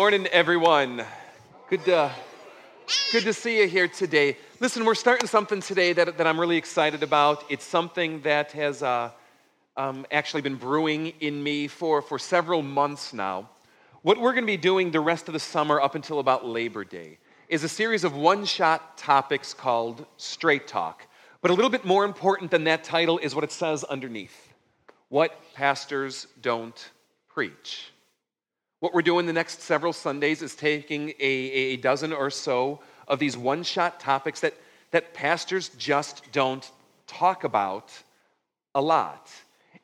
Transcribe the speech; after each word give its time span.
Morning, 0.00 0.26
everyone. 0.28 1.04
Good 1.68 1.84
to, 1.84 2.10
good 3.12 3.24
to 3.24 3.34
see 3.34 3.60
you 3.60 3.68
here 3.68 3.86
today. 3.86 4.38
Listen, 4.58 4.86
we're 4.86 4.94
starting 4.94 5.28
something 5.28 5.60
today 5.60 5.92
that, 5.92 6.16
that 6.16 6.26
I'm 6.26 6.40
really 6.40 6.56
excited 6.56 7.02
about. 7.02 7.44
It's 7.50 7.66
something 7.66 8.22
that 8.22 8.50
has 8.52 8.82
uh, 8.82 9.10
um, 9.76 10.06
actually 10.10 10.40
been 10.40 10.56
brewing 10.56 11.08
in 11.20 11.42
me 11.42 11.68
for, 11.68 12.00
for 12.00 12.18
several 12.18 12.62
months 12.62 13.12
now. 13.12 13.50
What 14.00 14.18
we're 14.18 14.32
going 14.32 14.44
to 14.44 14.50
be 14.50 14.56
doing 14.56 14.90
the 14.90 15.00
rest 15.00 15.28
of 15.28 15.34
the 15.34 15.38
summer 15.38 15.78
up 15.78 15.94
until 15.94 16.18
about 16.18 16.46
Labor 16.46 16.82
Day 16.82 17.18
is 17.50 17.62
a 17.62 17.68
series 17.68 18.02
of 18.02 18.16
one 18.16 18.46
shot 18.46 18.96
topics 18.96 19.52
called 19.52 20.06
Straight 20.16 20.66
Talk. 20.66 21.06
But 21.42 21.50
a 21.50 21.54
little 21.54 21.70
bit 21.70 21.84
more 21.84 22.06
important 22.06 22.50
than 22.50 22.64
that 22.64 22.84
title 22.84 23.18
is 23.18 23.34
what 23.34 23.44
it 23.44 23.52
says 23.52 23.84
underneath 23.84 24.54
What 25.10 25.38
Pastors 25.52 26.26
Don't 26.40 26.90
Preach. 27.28 27.89
What 28.80 28.94
we're 28.94 29.02
doing 29.02 29.26
the 29.26 29.32
next 29.32 29.60
several 29.60 29.92
Sundays 29.92 30.40
is 30.40 30.54
taking 30.54 31.10
a, 31.20 31.22
a 31.22 31.76
dozen 31.76 32.12
or 32.14 32.30
so 32.30 32.80
of 33.06 33.18
these 33.18 33.36
one 33.36 33.62
shot 33.62 34.00
topics 34.00 34.40
that, 34.40 34.54
that 34.90 35.12
pastors 35.12 35.68
just 35.76 36.32
don't 36.32 36.68
talk 37.06 37.44
about 37.44 37.92
a 38.74 38.80
lot. 38.80 39.30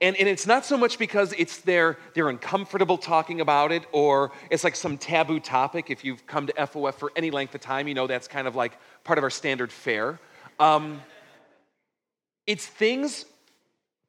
And, 0.00 0.16
and 0.16 0.28
it's 0.28 0.46
not 0.46 0.64
so 0.64 0.78
much 0.78 0.98
because 0.98 1.34
it's 1.36 1.58
they're, 1.58 1.98
they're 2.14 2.28
uncomfortable 2.30 2.96
talking 2.96 3.40
about 3.40 3.70
it 3.70 3.84
or 3.92 4.32
it's 4.50 4.64
like 4.64 4.76
some 4.76 4.96
taboo 4.96 5.40
topic. 5.40 5.90
If 5.90 6.04
you've 6.04 6.26
come 6.26 6.46
to 6.46 6.52
FOF 6.54 6.94
for 6.94 7.12
any 7.16 7.30
length 7.30 7.54
of 7.54 7.60
time, 7.60 7.88
you 7.88 7.94
know 7.94 8.06
that's 8.06 8.28
kind 8.28 8.48
of 8.48 8.56
like 8.56 8.78
part 9.04 9.18
of 9.18 9.24
our 9.24 9.30
standard 9.30 9.72
fare. 9.72 10.18
Um, 10.58 11.02
it's 12.46 12.66
things 12.66 13.26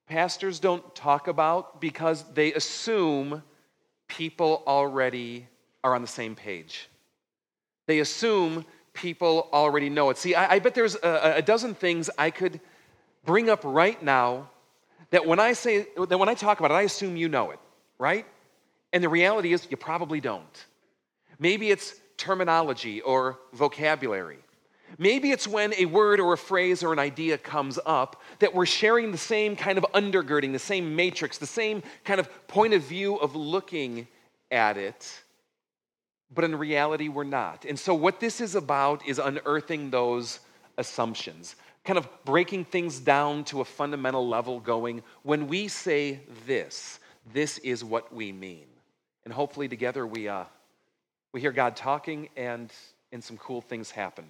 pastors 0.08 0.60
don't 0.60 0.96
talk 0.96 1.28
about 1.28 1.82
because 1.82 2.24
they 2.34 2.54
assume 2.54 3.44
people 4.08 4.64
already 4.68 5.48
are 5.84 5.96
on 5.96 6.02
the 6.02 6.08
same 6.08 6.36
page. 6.36 6.90
They 7.86 8.00
assume 8.00 8.66
people 8.94 9.50
already 9.54 9.90
know 9.90 10.10
it. 10.10 10.18
See, 10.18 10.36
I, 10.36 10.56
I 10.56 10.60
bet 10.60 10.76
there's 10.76 10.96
a, 10.96 11.36
a 11.38 11.42
dozen 11.42 11.76
things 11.76 12.10
I 12.18 12.32
could 12.32 12.60
bring 13.26 13.50
up 13.50 13.62
right 13.64 14.02
now 14.02 14.50
that 15.12 15.26
when 15.26 15.40
I 15.40 15.54
say 15.54 15.88
that 15.96 16.18
when 16.18 16.30
I 16.30 16.34
talk 16.34 16.60
about 16.60 16.72
it, 16.72 16.76
I 16.76 16.82
assume 16.82 17.16
you 17.16 17.30
know 17.30 17.52
it, 17.52 17.60
right? 17.98 18.26
And 18.92 19.04
the 19.04 19.10
reality 19.10 19.54
is 19.54 19.68
you 19.70 19.78
probably 19.78 20.20
don't. 20.20 20.66
Maybe 21.40 21.70
it's 21.70 21.96
terminology 22.18 23.02
or 23.02 23.38
vocabulary. 23.54 24.40
Maybe 24.98 25.32
it's 25.32 25.48
when 25.48 25.74
a 25.76 25.86
word 25.86 26.20
or 26.20 26.34
a 26.34 26.38
phrase 26.38 26.84
or 26.84 26.94
an 26.94 27.00
idea 27.00 27.38
comes 27.38 27.78
up 27.86 28.22
that 28.40 28.54
we're 28.54 28.66
sharing 28.66 29.12
the 29.12 29.18
same 29.18 29.56
kind 29.56 29.78
of 29.78 29.86
undergirding, 29.94 30.54
the 30.54 30.60
same 30.60 30.96
matrix, 30.96 31.38
the 31.38 31.46
same 31.46 31.84
kind 32.04 32.20
of 32.20 32.48
point 32.48 32.74
of 32.74 32.84
view 32.84 33.16
of 33.16 33.36
looking 33.36 34.08
at 34.52 34.78
it, 34.78 35.22
but 36.34 36.44
in 36.44 36.56
reality, 36.56 37.08
we're 37.08 37.24
not. 37.24 37.66
And 37.66 37.80
so, 37.80 37.94
what 37.94 38.20
this 38.20 38.42
is 38.42 38.56
about 38.56 39.06
is 39.08 39.20
unearthing 39.20 39.90
those 39.90 40.40
assumptions, 40.78 41.56
kind 41.84 41.98
of 41.98 42.08
breaking 42.26 42.66
things 42.66 43.00
down 43.00 43.44
to 43.46 43.62
a 43.62 43.66
fundamental 43.66 44.28
level, 44.28 44.60
going, 44.60 45.04
when 45.24 45.48
we 45.48 45.68
say 45.68 46.20
this, 46.46 47.00
this 47.34 47.58
is 47.60 47.84
what 47.84 48.14
we 48.14 48.32
mean. 48.32 48.66
And 49.24 49.34
hopefully, 49.34 49.68
together, 49.68 50.06
we, 50.06 50.28
uh, 50.28 50.46
we 51.34 51.42
hear 51.42 51.52
God 51.52 51.76
talking 51.76 52.30
and, 52.36 52.72
and 53.12 53.24
some 53.24 53.38
cool 53.38 53.62
things 53.62 53.92
happen. 53.92 54.26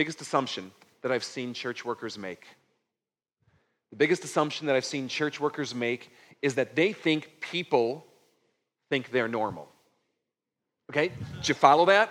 Biggest 0.00 0.22
assumption 0.22 0.70
that 1.02 1.12
I've 1.12 1.22
seen 1.22 1.52
church 1.52 1.84
workers 1.84 2.16
make. 2.16 2.46
The 3.90 3.96
biggest 3.96 4.24
assumption 4.24 4.66
that 4.66 4.74
I've 4.74 4.86
seen 4.86 5.08
church 5.08 5.38
workers 5.38 5.74
make 5.74 6.10
is 6.40 6.54
that 6.54 6.74
they 6.74 6.94
think 6.94 7.42
people 7.42 8.06
think 8.88 9.10
they're 9.10 9.28
normal. 9.28 9.68
Okay? 10.90 11.12
Did 11.36 11.50
you 11.50 11.54
follow 11.54 11.84
that? 11.84 12.10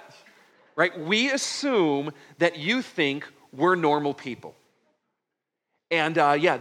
Right? 0.75 0.99
We 0.99 1.31
assume 1.31 2.11
that 2.37 2.59
you 2.59 2.83
think 2.83 3.25
we're 3.51 3.73
normal 3.73 4.13
people. 4.13 4.53
And 5.89 6.15
uh, 6.15 6.37
yeah, 6.39 6.59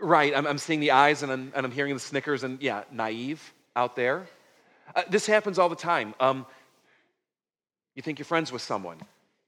right, 0.00 0.32
I'm, 0.36 0.46
I'm, 0.46 0.58
seeing 0.58 0.78
the 0.78 0.92
eyes 0.92 1.24
and 1.24 1.32
I'm, 1.32 1.52
and 1.52 1.66
I'm, 1.66 1.72
hearing 1.72 1.94
the 1.94 1.98
snickers 1.98 2.44
and 2.44 2.62
yeah, 2.62 2.84
naive 2.92 3.42
out 3.74 3.96
there. 3.96 4.28
Uh, 4.94 5.02
this 5.10 5.26
happens 5.26 5.58
all 5.58 5.68
the 5.68 5.74
time. 5.74 6.14
Um, 6.20 6.46
you 7.96 8.02
think 8.02 8.20
you're 8.20 8.24
friends 8.24 8.52
with 8.52 8.62
someone, 8.62 8.98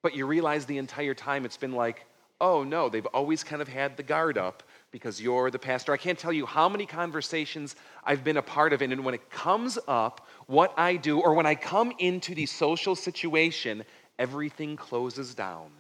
but 0.03 0.15
you 0.15 0.27
realize 0.27 0.67
the 0.67 0.79
entire 0.79 1.15
time 1.15 1.45
it's 1.45 1.57
been 1.57 1.73
like, 1.73 2.07
oh 2.41 2.63
no, 2.63 2.89
they've 2.89 3.07
always 3.07 3.45
kind 3.45 3.61
of 3.61 3.69
had 3.69 3.97
the 3.97 4.03
guard 4.03 4.39
up 4.39 4.63
because 4.91 5.21
you're 5.21 5.51
the 5.51 5.59
pastor. 5.59 5.93
I 5.93 5.97
can't 5.97 6.19
tell 6.19 6.33
you 6.33 6.47
how 6.47 6.69
many 6.69 6.87
conversations 6.87 7.77
I've 8.05 8.25
been 8.25 8.39
a 8.39 8.43
part 8.43 8.73
of, 8.73 8.83
and 8.83 9.05
when 9.05 9.15
it 9.15 9.31
comes 9.31 9.79
up, 9.87 10.27
what 10.47 10.73
I 10.77 10.97
do, 10.97 11.21
or 11.21 11.35
when 11.35 11.47
I 11.47 11.55
come 11.55 11.93
into 11.99 12.35
the 12.35 12.47
social 12.47 12.97
situation, 12.97 13.85
everything 14.19 14.77
closes 14.77 15.35
down 15.35 15.71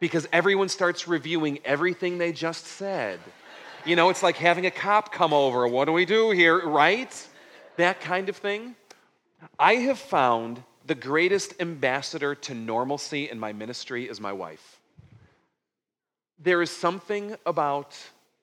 because 0.00 0.28
everyone 0.32 0.68
starts 0.68 1.08
reviewing 1.08 1.58
everything 1.64 2.18
they 2.18 2.32
just 2.32 2.66
said. 2.66 3.18
You 3.84 3.96
know, 3.96 4.10
it's 4.10 4.22
like 4.22 4.36
having 4.36 4.66
a 4.66 4.70
cop 4.70 5.12
come 5.12 5.32
over. 5.32 5.66
What 5.66 5.86
do 5.86 5.92
we 5.92 6.04
do 6.04 6.30
here, 6.30 6.66
right? 6.66 7.28
That 7.76 8.00
kind 8.00 8.28
of 8.28 8.36
thing. 8.36 8.74
I 9.58 9.74
have 9.74 9.98
found 9.98 10.62
the 10.88 10.94
greatest 10.94 11.52
ambassador 11.60 12.34
to 12.34 12.54
normalcy 12.54 13.28
in 13.28 13.38
my 13.38 13.52
ministry 13.52 14.08
is 14.08 14.20
my 14.20 14.32
wife. 14.32 14.80
There 16.38 16.62
is 16.62 16.70
something 16.70 17.36
about 17.44 17.94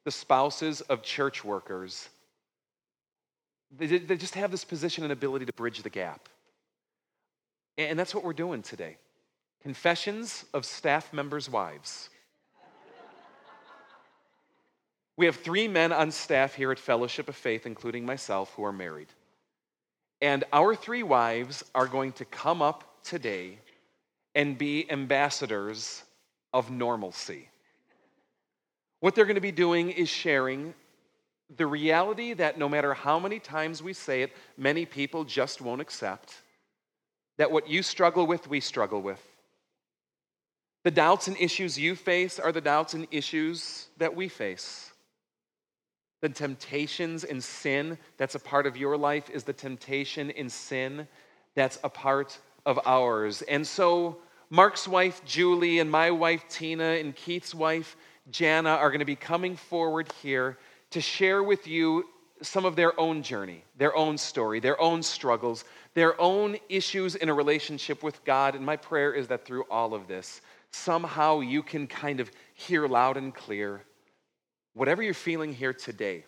the 0.03 0.11
spouses 0.11 0.81
of 0.81 1.01
church 1.01 1.43
workers, 1.43 2.07
they, 3.77 3.97
just 3.97 4.35
have 4.35 4.51
this 4.51 4.63
position 4.63 5.03
and 5.03 5.11
ability 5.11 5.45
to 5.45 5.53
bridge 5.53 5.81
the 5.81 5.89
gap. 5.89 6.29
And 7.77 7.97
that's 7.97 8.13
what 8.13 8.23
we're 8.23 8.33
doing 8.33 8.61
today. 8.61 8.97
Confessions 9.63 10.45
of 10.53 10.65
staff 10.65 11.11
members' 11.11 11.49
wives. 11.49 12.09
We 15.17 15.25
have 15.25 15.35
three 15.37 15.67
men 15.67 15.91
on 15.91 16.11
staff 16.11 16.53
here 16.53 16.71
at 16.71 16.79
Fellowship 16.79 17.27
of 17.27 17.35
Faith, 17.35 17.65
including 17.65 18.05
myself, 18.05 18.53
who 18.55 18.63
are 18.63 18.71
married. 18.71 19.07
And 20.21 20.43
our 20.53 20.75
three 20.75 21.03
wives 21.03 21.63
are 21.73 21.87
going 21.87 22.13
to 22.13 22.25
come 22.25 22.61
up 22.61 23.03
today 23.03 23.59
and 24.33 24.57
be 24.57 24.89
ambassadors 24.91 26.03
of 26.53 26.71
normalcy. 26.71 27.49
What 28.99 29.15
they're 29.15 29.25
going 29.25 29.35
to 29.35 29.41
be 29.41 29.51
doing 29.51 29.91
is 29.91 30.09
sharing 30.09 30.73
the 31.57 31.67
reality 31.67 32.33
that 32.33 32.57
no 32.57 32.67
matter 32.67 32.93
how 32.93 33.19
many 33.19 33.39
times 33.39 33.83
we 33.83 33.93
say 33.93 34.23
it, 34.23 34.31
many 34.57 34.85
people 34.85 35.23
just 35.23 35.61
won't 35.61 35.81
accept. 35.81 36.33
That 37.37 37.51
what 37.51 37.69
you 37.69 37.83
struggle 37.83 38.25
with, 38.25 38.47
we 38.47 38.59
struggle 38.59 39.01
with. 39.01 39.21
The 40.83 40.91
doubts 40.91 41.27
and 41.27 41.37
issues 41.37 41.77
you 41.77 41.95
face 41.95 42.39
are 42.39 42.51
the 42.51 42.61
doubts 42.61 42.93
and 42.93 43.07
issues 43.11 43.87
that 43.97 44.15
we 44.15 44.27
face. 44.27 44.91
The 46.25 46.29
temptations 46.29 47.23
and 47.23 47.43
sin 47.43 47.99
that's 48.17 48.33
a 48.33 48.39
part 48.39 48.65
of 48.65 48.75
your 48.75 48.97
life 48.97 49.29
is 49.29 49.43
the 49.43 49.53
temptation 49.53 50.31
and 50.31 50.51
sin 50.51 51.07
that's 51.53 51.77
a 51.83 51.89
part 51.89 52.39
of 52.65 52.79
ours. 52.87 53.43
And 53.43 53.67
so, 53.67 54.17
Mark's 54.49 54.87
wife, 54.87 55.23
Julie, 55.23 55.77
and 55.77 55.91
my 55.91 56.09
wife, 56.09 56.43
Tina, 56.49 56.83
and 56.83 57.15
Keith's 57.15 57.53
wife, 57.53 57.95
Jana 58.31 58.71
are 58.71 58.89
going 58.89 59.01
to 59.01 59.05
be 59.05 59.15
coming 59.15 59.55
forward 59.55 60.11
here 60.23 60.57
to 60.89 60.99
share 60.99 61.43
with 61.43 61.67
you 61.67 62.05
some 62.41 62.65
of 62.65 62.75
their 62.75 62.99
own 62.99 63.21
journey, 63.21 63.63
their 63.77 63.95
own 63.95 64.17
story, 64.17 64.59
their 64.59 64.81
own 64.81 65.03
struggles, 65.03 65.63
their 65.93 66.19
own 66.19 66.57
issues 66.69 67.13
in 67.13 67.29
a 67.29 67.33
relationship 67.35 68.01
with 68.01 68.25
God. 68.25 68.55
And 68.55 68.65
my 68.65 68.77
prayer 68.77 69.13
is 69.13 69.27
that 69.27 69.45
through 69.45 69.65
all 69.69 69.93
of 69.93 70.07
this, 70.07 70.41
somehow 70.71 71.41
you 71.41 71.61
can 71.61 71.85
kind 71.85 72.19
of 72.19 72.31
hear 72.55 72.87
loud 72.87 73.15
and 73.15 73.31
clear 73.31 73.83
whatever 74.75 75.01
you're 75.01 75.15
feeling 75.15 75.53
here 75.53 75.73
today, 75.73 76.25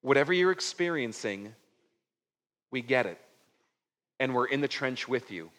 whatever 0.00 0.32
you're 0.32 0.50
experiencing, 0.50 1.54
we 2.72 2.82
get 2.82 3.06
it. 3.06 3.18
And 4.18 4.34
we're 4.34 4.46
in 4.46 4.60
the 4.60 4.68
trench 4.68 5.06
with 5.06 5.30
you. 5.30 5.50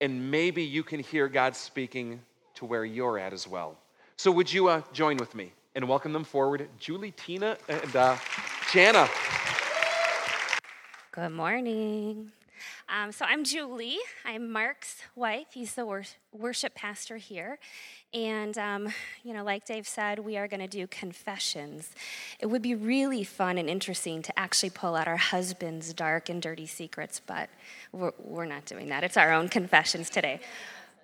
And 0.00 0.30
maybe 0.30 0.62
you 0.62 0.82
can 0.82 1.00
hear 1.00 1.28
God 1.28 1.56
speaking 1.56 2.20
to 2.54 2.64
where 2.64 2.84
you're 2.84 3.18
at 3.18 3.32
as 3.32 3.48
well. 3.48 3.76
So, 4.16 4.30
would 4.30 4.52
you 4.52 4.68
uh, 4.68 4.82
join 4.92 5.16
with 5.16 5.34
me 5.34 5.52
and 5.74 5.88
welcome 5.88 6.12
them 6.12 6.24
forward, 6.24 6.68
Julie, 6.78 7.12
Tina, 7.12 7.56
and 7.68 7.96
uh, 7.96 8.16
Jana? 8.72 9.08
Good 11.12 11.30
morning. 11.30 12.32
Um, 12.88 13.12
so, 13.12 13.24
I'm 13.24 13.44
Julie. 13.44 13.98
I'm 14.24 14.50
Mark's 14.50 14.96
wife. 15.14 15.48
He's 15.52 15.74
the 15.74 15.86
wor- 15.86 16.04
worship 16.32 16.74
pastor 16.74 17.16
here. 17.16 17.58
And, 18.12 18.58
um, 18.58 18.88
you 19.22 19.32
know, 19.32 19.44
like 19.44 19.64
Dave 19.64 19.86
said, 19.86 20.18
we 20.18 20.36
are 20.36 20.48
going 20.48 20.60
to 20.60 20.66
do 20.66 20.86
confessions. 20.88 21.94
It 22.40 22.46
would 22.46 22.62
be 22.62 22.74
really 22.74 23.22
fun 23.22 23.56
and 23.56 23.70
interesting 23.70 24.22
to 24.22 24.38
actually 24.38 24.70
pull 24.70 24.96
out 24.96 25.06
our 25.06 25.16
husband's 25.16 25.92
dark 25.92 26.28
and 26.28 26.42
dirty 26.42 26.66
secrets, 26.66 27.20
but 27.24 27.48
we're, 27.92 28.12
we're 28.18 28.46
not 28.46 28.64
doing 28.64 28.88
that. 28.88 29.04
It's 29.04 29.16
our 29.16 29.32
own 29.32 29.48
confessions 29.48 30.10
today. 30.10 30.40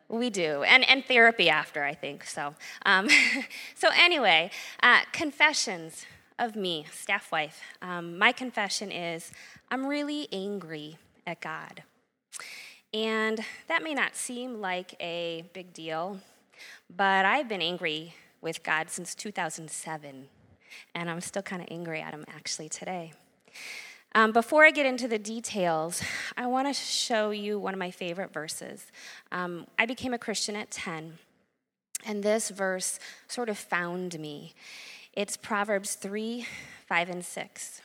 We 0.08 0.30
do, 0.30 0.62
and, 0.62 0.88
and 0.88 1.04
therapy 1.04 1.48
after, 1.48 1.84
I 1.84 1.94
think. 1.94 2.24
So, 2.24 2.54
um, 2.84 3.08
so 3.74 3.88
anyway, 3.96 4.50
uh, 4.82 5.00
confessions 5.12 6.06
of 6.38 6.54
me, 6.54 6.86
staff 6.92 7.32
wife. 7.32 7.60
Um, 7.82 8.18
my 8.18 8.32
confession 8.32 8.90
is 8.92 9.32
I'm 9.70 9.86
really 9.86 10.28
angry 10.32 10.98
at 11.26 11.40
God. 11.40 11.82
And 12.94 13.40
that 13.68 13.82
may 13.82 13.94
not 13.94 14.16
seem 14.16 14.60
like 14.60 14.94
a 15.00 15.44
big 15.52 15.72
deal, 15.72 16.20
but 16.94 17.24
I've 17.24 17.48
been 17.48 17.62
angry 17.62 18.14
with 18.40 18.62
God 18.62 18.90
since 18.90 19.14
2007, 19.14 20.28
and 20.94 21.10
I'm 21.10 21.20
still 21.20 21.42
kind 21.42 21.60
of 21.60 21.68
angry 21.70 22.00
at 22.00 22.14
Him 22.14 22.24
actually 22.28 22.68
today. 22.68 23.12
Um, 24.14 24.32
before 24.32 24.64
I 24.64 24.70
get 24.70 24.86
into 24.86 25.08
the 25.08 25.18
details, 25.18 26.02
I 26.38 26.46
want 26.46 26.68
to 26.68 26.72
show 26.72 27.32
you 27.32 27.58
one 27.58 27.74
of 27.74 27.78
my 27.78 27.90
favorite 27.90 28.32
verses. 28.32 28.86
Um, 29.30 29.66
I 29.78 29.84
became 29.84 30.14
a 30.14 30.18
Christian 30.18 30.56
at 30.56 30.70
10, 30.70 31.18
and 32.06 32.22
this 32.22 32.48
verse 32.48 32.98
sort 33.28 33.48
of 33.48 33.58
found 33.58 34.18
me. 34.18 34.54
It's 35.12 35.36
Proverbs 35.36 35.96
3 35.96 36.46
5 36.88 37.10
and 37.10 37.24
6. 37.24 37.82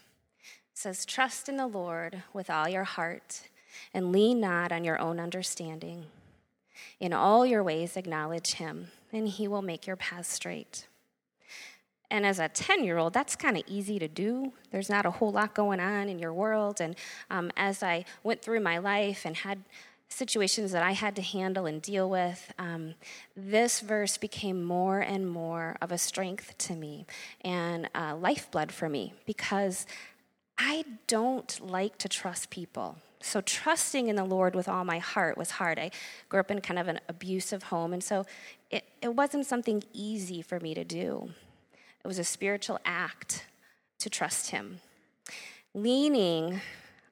Says, 0.82 1.06
Trust 1.06 1.48
in 1.48 1.58
the 1.58 1.68
Lord 1.68 2.24
with 2.34 2.50
all 2.50 2.68
your 2.68 2.86
heart, 2.86 3.42
and 3.94 4.12
lean 4.12 4.40
not 4.40 4.72
on 4.72 4.84
your 4.84 5.00
own 5.00 5.20
understanding. 5.20 6.08
In 7.00 7.14
all 7.14 7.46
your 7.46 7.62
ways, 7.62 7.96
acknowledge 7.96 8.54
him, 8.54 8.88
and 9.14 9.28
he 9.28 9.48
will 9.48 9.62
make 9.62 9.86
your 9.86 9.96
path 9.96 10.26
straight. 10.26 10.88
And 12.10 12.26
as 12.26 12.40
a 12.40 12.50
10 12.50 12.84
year 12.84 12.98
old, 12.98 13.14
that's 13.14 13.36
kind 13.36 13.58
of 13.58 13.64
easy 13.68 14.00
to 14.00 14.08
do. 14.08 14.54
There's 14.72 14.90
not 14.90 15.06
a 15.06 15.12
whole 15.12 15.32
lot 15.32 15.54
going 15.54 15.80
on 15.80 16.10
in 16.10 16.18
your 16.18 16.34
world. 16.34 16.82
And 16.82 16.96
um, 17.30 17.52
as 17.56 17.84
I 17.84 18.04
went 18.24 18.42
through 18.42 18.62
my 18.62 18.80
life 18.80 19.24
and 19.24 19.36
had 19.36 19.64
situations 20.10 20.72
that 20.72 20.84
I 20.84 20.92
had 20.92 21.16
to 21.16 21.22
handle 21.22 21.68
and 21.68 21.80
deal 21.80 22.10
with, 22.10 22.52
um, 22.58 22.96
this 23.38 23.82
verse 23.82 24.18
became 24.18 24.64
more 24.64 25.00
and 25.00 25.30
more 25.30 25.78
of 25.80 25.92
a 25.92 25.98
strength 26.00 26.58
to 26.58 26.74
me 26.74 27.06
and 27.42 27.88
lifeblood 28.20 28.72
for 28.72 28.90
me 28.90 29.14
because 29.26 29.86
I 30.58 30.86
don't 31.08 31.60
like 31.62 31.98
to 32.00 32.10
trust 32.10 32.50
people. 32.50 32.98
So, 33.24 33.42
trusting 33.42 34.08
in 34.08 34.16
the 34.16 34.24
Lord 34.24 34.56
with 34.56 34.68
all 34.68 34.84
my 34.84 34.98
heart 34.98 35.38
was 35.38 35.52
hard. 35.52 35.78
I 35.78 35.92
grew 36.30 36.40
up 36.40 36.50
in 36.50 36.60
kind 36.62 36.80
of 36.80 36.88
an 36.88 37.00
abusive 37.08 37.64
home, 37.64 37.94
and 37.94 38.04
so 38.04 38.26
it, 38.72 38.84
it 39.02 39.16
wasn't 39.16 39.46
something 39.46 39.84
easy 39.94 40.42
for 40.42 40.60
me 40.60 40.74
to 40.74 40.84
do. 40.84 41.30
It 42.04 42.08
was 42.08 42.18
a 42.18 42.24
spiritual 42.24 42.80
act 42.84 43.46
to 44.00 44.10
trust 44.10 44.50
Him. 44.50 44.80
Leaning 45.76 46.62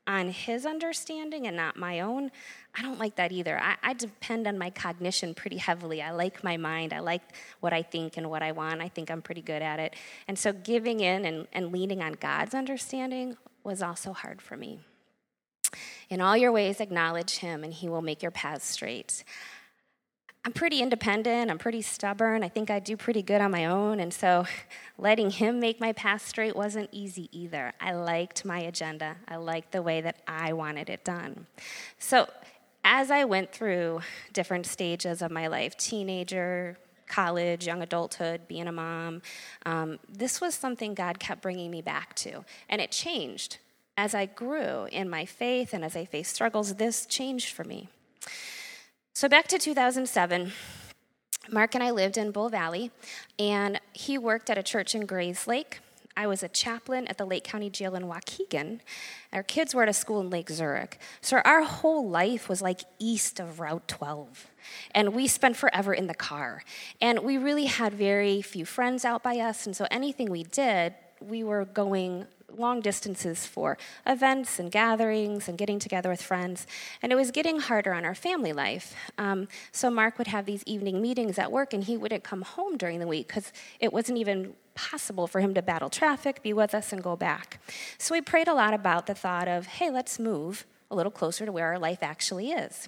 on 0.08 0.30
His 0.30 0.66
understanding 0.66 1.46
and 1.46 1.56
not 1.56 1.78
my 1.78 2.00
own, 2.00 2.32
I 2.78 2.82
don't 2.82 3.00
like 3.00 3.16
that 3.16 3.32
either. 3.32 3.60
I, 3.60 3.76
I, 3.82 3.94
depend 3.94 4.48
on 4.48 4.58
my 4.58 4.70
cognition 4.70 5.34
pretty 5.34 5.58
heavily. 5.58 6.02
I 6.02 6.12
like 6.12 6.44
my 6.44 6.56
mind. 6.56 6.94
I 6.94 7.00
like 7.00 7.22
what 7.60 7.74
I 7.74 7.82
think 7.82 8.16
and 8.16 8.30
what 8.30 8.44
I 8.44 8.52
want. 8.52 8.80
I 8.82 8.88
think 8.88 9.10
I'm 9.10 9.22
pretty 9.22 9.42
good 9.42 9.62
at 9.62 9.80
it. 9.80 9.96
And 10.28 10.38
so 10.38 10.54
giving 10.54 11.00
in 11.00 11.26
and, 11.26 11.48
and 11.52 11.72
leaning 11.72 12.02
on 12.02 12.14
God's 12.14 12.54
understanding 12.54 13.38
was 13.64 13.82
also 13.82 14.14
hard 14.14 14.42
for 14.42 14.56
me. 14.56 14.80
In 16.10 16.22
all 16.22 16.38
your 16.38 16.52
ways, 16.52 16.80
acknowledge 16.80 17.38
Him, 17.38 17.64
and 17.64 17.74
He 17.74 17.90
will 17.90 18.02
make 18.02 18.22
your 18.22 18.32
paths 18.32 18.66
straight. 18.66 19.24
I'm 20.46 20.54
pretty 20.54 20.82
independent. 20.82 21.52
I'm 21.52 21.58
pretty 21.58 21.82
stubborn. 21.82 22.44
I 22.44 22.50
think 22.50 22.72
I 22.72 22.80
do 22.80 22.96
pretty 22.96 23.22
good 23.22 23.42
on 23.42 23.52
my 23.52 23.66
own. 23.66 24.00
And 24.00 24.14
so 24.14 24.46
letting 24.98 25.32
him 25.32 25.60
make 25.60 25.82
my 25.82 25.92
path 25.92 26.26
straight 26.26 26.56
wasn't 26.56 26.90
easy 26.94 27.30
either. 27.38 27.74
I 27.80 27.92
liked 27.92 28.46
my 28.46 28.60
agenda, 28.60 29.18
I 29.28 29.36
liked 29.36 29.74
the 29.74 29.82
way 29.82 30.02
that 30.02 30.22
I 30.28 30.54
wanted 30.54 30.90
it 30.90 31.04
done. 31.04 31.46
So 31.98 32.30
as 32.84 33.12
I 33.12 33.26
went 33.26 33.52
through 33.52 34.02
different 34.34 34.66
stages 34.66 35.22
of 35.22 35.32
my 35.32 35.48
life 35.48 35.78
teenager, 35.78 36.78
college, 37.08 37.66
young 37.66 37.82
adulthood, 37.82 38.48
being 38.48 38.68
a 38.68 38.72
mom 38.72 39.22
um, 39.66 40.00
this 40.08 40.40
was 40.40 40.56
something 40.56 40.94
God 40.94 41.20
kept 41.20 41.42
bringing 41.42 41.72
me 41.72 41.82
back 41.82 42.16
to. 42.18 42.46
And 42.70 42.82
it 42.82 42.92
changed. 42.92 43.58
As 43.98 44.16
I 44.16 44.28
grew 44.28 44.88
in 44.92 45.10
my 45.10 45.26
faith 45.26 45.74
and 45.74 45.84
as 45.84 45.96
I 45.96 46.06
faced 46.06 46.34
struggles, 46.34 46.76
this 46.76 47.06
changed 47.06 47.52
for 47.52 47.66
me. 47.66 47.90
So, 49.14 49.28
back 49.28 49.48
to 49.50 49.58
2007, 49.58 50.54
Mark 51.52 51.76
and 51.76 51.84
I 51.84 51.92
lived 51.92 52.18
in 52.18 52.32
Bull 52.32 52.48
Valley, 52.48 52.92
and 53.38 53.82
he 53.92 54.18
worked 54.18 54.50
at 54.50 54.58
a 54.58 54.64
church 54.64 54.96
in 54.96 55.06
Grayslake. 55.06 55.80
I 56.20 56.28
was 56.28 56.44
a 56.44 56.50
chaplain 56.50 57.08
at 57.08 57.18
the 57.18 57.24
Lake 57.24 57.46
County 57.46 57.70
Jail 57.70 57.96
in 57.96 58.04
Waukegan. 58.04 58.82
Our 59.32 59.42
kids 59.42 59.74
were 59.74 59.84
at 59.84 59.88
a 59.88 59.94
school 59.94 60.20
in 60.20 60.30
Lake 60.30 60.50
Zurich. 60.50 61.00
So 61.22 61.38
our 61.46 61.64
whole 61.64 62.10
life 62.10 62.50
was 62.50 62.62
like 62.62 62.82
east 63.00 63.40
of 63.40 63.62
Route 63.62 63.88
12. 63.88 64.48
And 64.92 65.14
we 65.16 65.28
spent 65.28 65.56
forever 65.56 65.94
in 65.94 66.08
the 66.08 66.14
car. 66.14 66.66
And 67.00 67.20
we 67.20 67.38
really 67.38 67.68
had 67.68 67.94
very 67.94 68.42
few 68.42 68.66
friends 68.66 69.06
out 69.06 69.24
by 69.24 69.38
us. 69.38 69.66
And 69.66 69.74
so 69.74 69.88
anything 69.90 70.30
we 70.30 70.44
did, 70.44 70.94
we 71.22 71.46
were 71.46 71.64
going 71.64 72.28
long 72.58 72.82
distances 72.82 73.46
for 73.46 73.78
events 74.06 74.60
and 74.60 74.72
gatherings 74.72 75.48
and 75.48 75.58
getting 75.58 75.80
together 75.80 76.10
with 76.10 76.22
friends. 76.22 76.68
And 77.02 77.14
it 77.14 77.16
was 77.16 77.32
getting 77.32 77.60
harder 77.60 77.94
on 77.94 78.04
our 78.04 78.16
family 78.16 78.52
life. 78.52 78.94
Um, 79.18 79.48
so 79.72 79.90
Mark 79.90 80.18
would 80.18 80.28
have 80.28 80.46
these 80.46 80.64
evening 80.66 81.02
meetings 81.02 81.40
at 81.40 81.50
work, 81.50 81.74
and 81.74 81.84
he 81.84 81.96
wouldn't 81.96 82.26
come 82.26 82.42
home 82.42 82.76
during 82.76 83.00
the 83.00 83.08
week 83.08 83.28
because 83.28 83.54
it 83.80 83.94
wasn't 83.94 84.18
even 84.18 84.54
possible 84.80 85.28
for 85.28 85.42
him 85.42 85.54
to 85.54 85.62
battle 85.62 85.90
traffic, 85.90 86.42
be 86.42 86.54
with 86.54 86.74
us, 86.74 86.94
and 86.94 87.04
go 87.04 87.18
back. 87.18 87.62
So 87.98 88.16
we 88.16 88.22
prayed 88.22 88.48
a 88.48 88.54
lot 88.54 88.74
about 88.74 89.08
the 89.08 89.14
thought 89.14 89.48
of, 89.50 89.66
hey, 89.66 89.90
let's 89.90 90.18
move 90.18 90.66
a 90.90 90.96
little 90.96 91.12
closer 91.12 91.46
to 91.46 91.52
where 91.52 91.68
our 91.68 91.78
life 91.78 92.00
actually 92.02 92.52
is. 92.52 92.88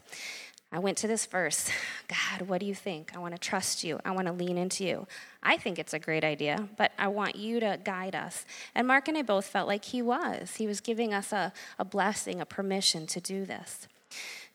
I 0.72 0.80
went 0.80 0.98
to 1.00 1.08
this 1.08 1.26
verse 1.26 1.70
God, 2.08 2.48
what 2.48 2.62
do 2.62 2.66
you 2.66 2.74
think? 2.74 3.12
I 3.14 3.20
want 3.20 3.34
to 3.36 3.40
trust 3.40 3.84
you. 3.84 4.00
I 4.06 4.12
want 4.12 4.28
to 4.28 4.34
lean 4.34 4.58
into 4.58 4.86
you. 4.86 5.06
I 5.44 5.58
think 5.58 5.78
it's 5.78 5.94
a 5.94 6.00
great 6.00 6.24
idea, 6.24 6.70
but 6.78 6.94
I 6.98 7.10
want 7.10 7.36
you 7.36 7.60
to 7.60 7.78
guide 7.84 8.16
us. 8.16 8.46
And 8.74 8.88
Mark 8.88 9.10
and 9.10 9.18
I 9.18 9.22
both 9.22 9.46
felt 9.46 9.68
like 9.68 9.84
he 9.84 10.02
was. 10.02 10.56
He 10.56 10.68
was 10.68 10.80
giving 10.80 11.14
us 11.14 11.34
a, 11.34 11.52
a 11.78 11.84
blessing, 11.84 12.40
a 12.40 12.46
permission 12.46 13.06
to 13.08 13.20
do 13.20 13.44
this. 13.44 13.88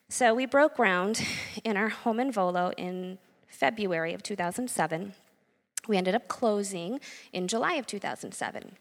So 0.08 0.34
we 0.34 0.46
broke 0.46 0.76
ground 0.76 1.22
in 1.64 1.76
our 1.76 1.90
home 1.90 2.18
in 2.18 2.32
Volo 2.32 2.72
in 2.78 3.18
February 3.46 4.14
of 4.14 4.22
2007. 4.22 5.12
We 5.88 5.96
ended 5.96 6.14
up 6.14 6.28
closing 6.28 7.00
in 7.32 7.48
July 7.48 7.74
of 7.74 7.86
2007. 7.86 8.76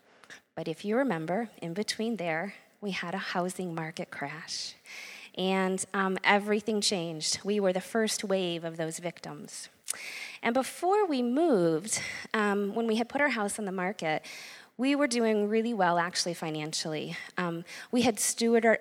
But 0.56 0.68
if 0.68 0.86
you 0.86 0.96
remember, 0.96 1.50
in 1.62 1.74
between 1.74 2.18
there, 2.18 2.54
we 2.82 2.92
had 2.92 3.14
a 3.14 3.20
housing 3.20 3.76
market 3.76 4.12
crash 4.12 4.76
and 5.38 5.84
um, 5.94 6.18
everything 6.24 6.82
changed. 6.82 7.40
We 7.44 7.60
were 7.60 7.74
the 7.74 7.82
first 7.82 8.24
wave 8.24 8.64
of 8.64 8.78
those 8.78 9.00
victims. 9.00 9.70
And 10.42 10.54
before 10.54 11.06
we 11.08 11.22
moved, 11.22 12.02
um, 12.34 12.74
when 12.74 12.88
we 12.88 12.96
had 12.96 13.10
put 13.10 13.22
our 13.22 13.30
house 13.30 13.60
on 13.60 13.66
the 13.66 13.72
market, 13.72 14.26
we 14.78 14.96
were 14.96 15.08
doing 15.08 15.48
really 15.48 15.74
well 15.74 15.98
actually 15.98 16.34
financially. 16.34 17.16
Um, 17.38 17.64
we 17.92 18.02
had 18.02 18.18
stewarded, 18.18 18.78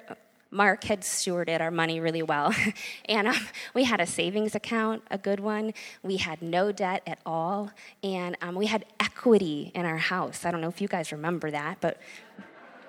Mark 0.54 0.84
had 0.84 1.00
stewarded 1.00 1.60
our 1.60 1.72
money 1.72 1.98
really 1.98 2.22
well. 2.22 2.54
and 3.06 3.26
um, 3.26 3.46
we 3.74 3.84
had 3.84 4.00
a 4.00 4.06
savings 4.06 4.54
account, 4.54 5.02
a 5.10 5.18
good 5.18 5.40
one. 5.40 5.74
We 6.02 6.16
had 6.18 6.40
no 6.40 6.70
debt 6.70 7.02
at 7.06 7.18
all. 7.26 7.72
And 8.04 8.36
um, 8.40 8.54
we 8.54 8.66
had 8.66 8.84
equity 9.00 9.72
in 9.74 9.84
our 9.84 9.98
house. 9.98 10.44
I 10.44 10.52
don't 10.52 10.60
know 10.60 10.68
if 10.68 10.80
you 10.80 10.86
guys 10.86 11.10
remember 11.10 11.50
that, 11.50 11.78
but 11.80 12.00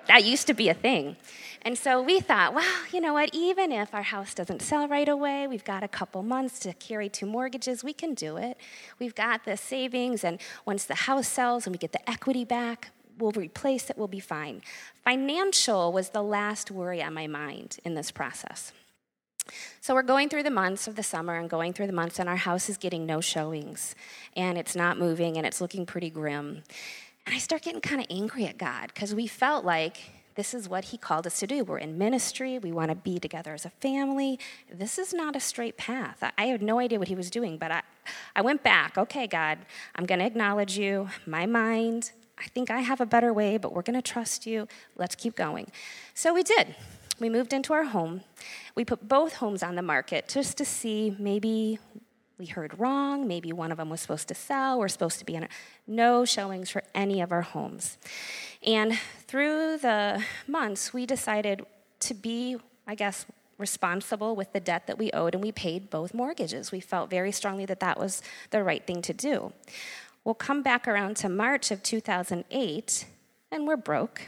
that 0.06 0.24
used 0.24 0.46
to 0.46 0.54
be 0.54 0.68
a 0.68 0.74
thing. 0.74 1.16
And 1.62 1.76
so 1.76 2.00
we 2.00 2.20
thought, 2.20 2.54
well, 2.54 2.84
you 2.92 3.00
know 3.00 3.14
what, 3.14 3.30
even 3.34 3.72
if 3.72 3.92
our 3.92 4.04
house 4.04 4.34
doesn't 4.34 4.62
sell 4.62 4.86
right 4.86 5.08
away, 5.08 5.48
we've 5.48 5.64
got 5.64 5.82
a 5.82 5.88
couple 5.88 6.22
months 6.22 6.60
to 6.60 6.72
carry 6.74 7.08
two 7.08 7.26
mortgages, 7.26 7.82
we 7.82 7.92
can 7.92 8.14
do 8.14 8.36
it. 8.36 8.56
We've 9.00 9.16
got 9.16 9.44
the 9.44 9.56
savings, 9.56 10.22
and 10.22 10.38
once 10.64 10.84
the 10.84 10.94
house 10.94 11.26
sells 11.26 11.66
and 11.66 11.74
we 11.74 11.78
get 11.78 11.90
the 11.90 12.08
equity 12.08 12.44
back, 12.44 12.92
we'll 13.18 13.32
replace 13.32 13.90
it, 13.90 13.98
we'll 13.98 14.08
be 14.08 14.20
fine. 14.20 14.62
Financial 15.04 15.92
was 15.92 16.10
the 16.10 16.22
last 16.22 16.70
worry 16.70 17.02
on 17.02 17.14
my 17.14 17.26
mind 17.26 17.78
in 17.84 17.94
this 17.94 18.10
process. 18.10 18.72
So 19.80 19.94
we're 19.94 20.02
going 20.02 20.28
through 20.28 20.42
the 20.42 20.50
months 20.50 20.88
of 20.88 20.96
the 20.96 21.02
summer 21.02 21.36
and 21.36 21.48
going 21.48 21.72
through 21.72 21.86
the 21.86 21.92
months, 21.92 22.18
and 22.18 22.28
our 22.28 22.36
house 22.36 22.68
is 22.68 22.76
getting 22.76 23.06
no 23.06 23.20
showings, 23.20 23.94
and 24.36 24.58
it's 24.58 24.74
not 24.74 24.98
moving, 24.98 25.36
and 25.36 25.46
it's 25.46 25.60
looking 25.60 25.86
pretty 25.86 26.10
grim. 26.10 26.64
And 27.26 27.34
I 27.34 27.38
start 27.38 27.62
getting 27.62 27.80
kind 27.80 28.00
of 28.00 28.06
angry 28.10 28.46
at 28.46 28.58
God 28.58 28.88
because 28.88 29.14
we 29.14 29.26
felt 29.26 29.64
like 29.64 29.98
this 30.34 30.52
is 30.52 30.68
what 30.68 30.86
He 30.86 30.98
called 30.98 31.26
us 31.26 31.38
to 31.40 31.46
do. 31.46 31.64
We're 31.64 31.78
in 31.78 31.96
ministry, 31.96 32.58
we 32.58 32.72
want 32.72 32.90
to 32.90 32.94
be 32.94 33.18
together 33.18 33.54
as 33.54 33.64
a 33.64 33.70
family. 33.70 34.38
This 34.72 34.98
is 34.98 35.14
not 35.14 35.34
a 35.34 35.40
straight 35.40 35.76
path. 35.76 36.22
I 36.36 36.46
had 36.46 36.62
no 36.62 36.78
idea 36.78 36.98
what 36.98 37.08
He 37.08 37.14
was 37.14 37.30
doing, 37.30 37.56
but 37.56 37.70
I, 37.70 37.82
I 38.34 38.42
went 38.42 38.62
back. 38.62 38.98
Okay, 38.98 39.26
God, 39.26 39.58
I'm 39.94 40.06
going 40.06 40.18
to 40.18 40.26
acknowledge 40.26 40.76
you. 40.76 41.08
My 41.26 41.46
mind, 41.46 42.12
I 42.38 42.48
think 42.48 42.70
I 42.70 42.80
have 42.80 43.00
a 43.00 43.06
better 43.06 43.32
way, 43.32 43.56
but 43.56 43.72
we're 43.72 43.82
going 43.82 44.00
to 44.00 44.02
trust 44.02 44.46
you. 44.46 44.68
Let's 44.96 45.14
keep 45.14 45.34
going. 45.34 45.70
So 46.14 46.34
we 46.34 46.42
did. 46.42 46.74
We 47.18 47.30
moved 47.30 47.52
into 47.52 47.72
our 47.72 47.84
home. 47.84 48.22
We 48.74 48.84
put 48.84 49.08
both 49.08 49.34
homes 49.34 49.62
on 49.62 49.74
the 49.74 49.82
market 49.82 50.28
just 50.28 50.58
to 50.58 50.64
see 50.64 51.16
maybe 51.18 51.78
we 52.38 52.46
heard 52.46 52.78
wrong. 52.78 53.26
Maybe 53.26 53.52
one 53.52 53.72
of 53.72 53.78
them 53.78 53.88
was 53.88 54.02
supposed 54.02 54.28
to 54.28 54.34
sell. 54.34 54.78
We're 54.78 54.88
supposed 54.88 55.18
to 55.20 55.24
be 55.24 55.34
in 55.34 55.48
no 55.86 56.26
showings 56.26 56.70
for 56.70 56.82
any 56.94 57.22
of 57.22 57.32
our 57.32 57.42
homes. 57.42 57.96
And 58.66 58.98
through 59.26 59.78
the 59.78 60.22
months, 60.46 60.92
we 60.92 61.06
decided 61.06 61.64
to 62.00 62.14
be, 62.14 62.58
I 62.86 62.94
guess, 62.94 63.24
responsible 63.58 64.36
with 64.36 64.52
the 64.52 64.60
debt 64.60 64.86
that 64.86 64.98
we 64.98 65.10
owed, 65.12 65.34
and 65.34 65.42
we 65.42 65.50
paid 65.50 65.88
both 65.88 66.12
mortgages. 66.12 66.70
We 66.70 66.80
felt 66.80 67.08
very 67.08 67.32
strongly 67.32 67.64
that 67.66 67.80
that 67.80 67.98
was 67.98 68.22
the 68.50 68.62
right 68.62 68.86
thing 68.86 69.00
to 69.02 69.14
do. 69.14 69.52
We'll 70.26 70.34
come 70.34 70.60
back 70.64 70.88
around 70.88 71.16
to 71.18 71.28
March 71.28 71.70
of 71.70 71.84
2008, 71.84 73.06
and 73.52 73.64
we're 73.64 73.76
broke. 73.76 74.22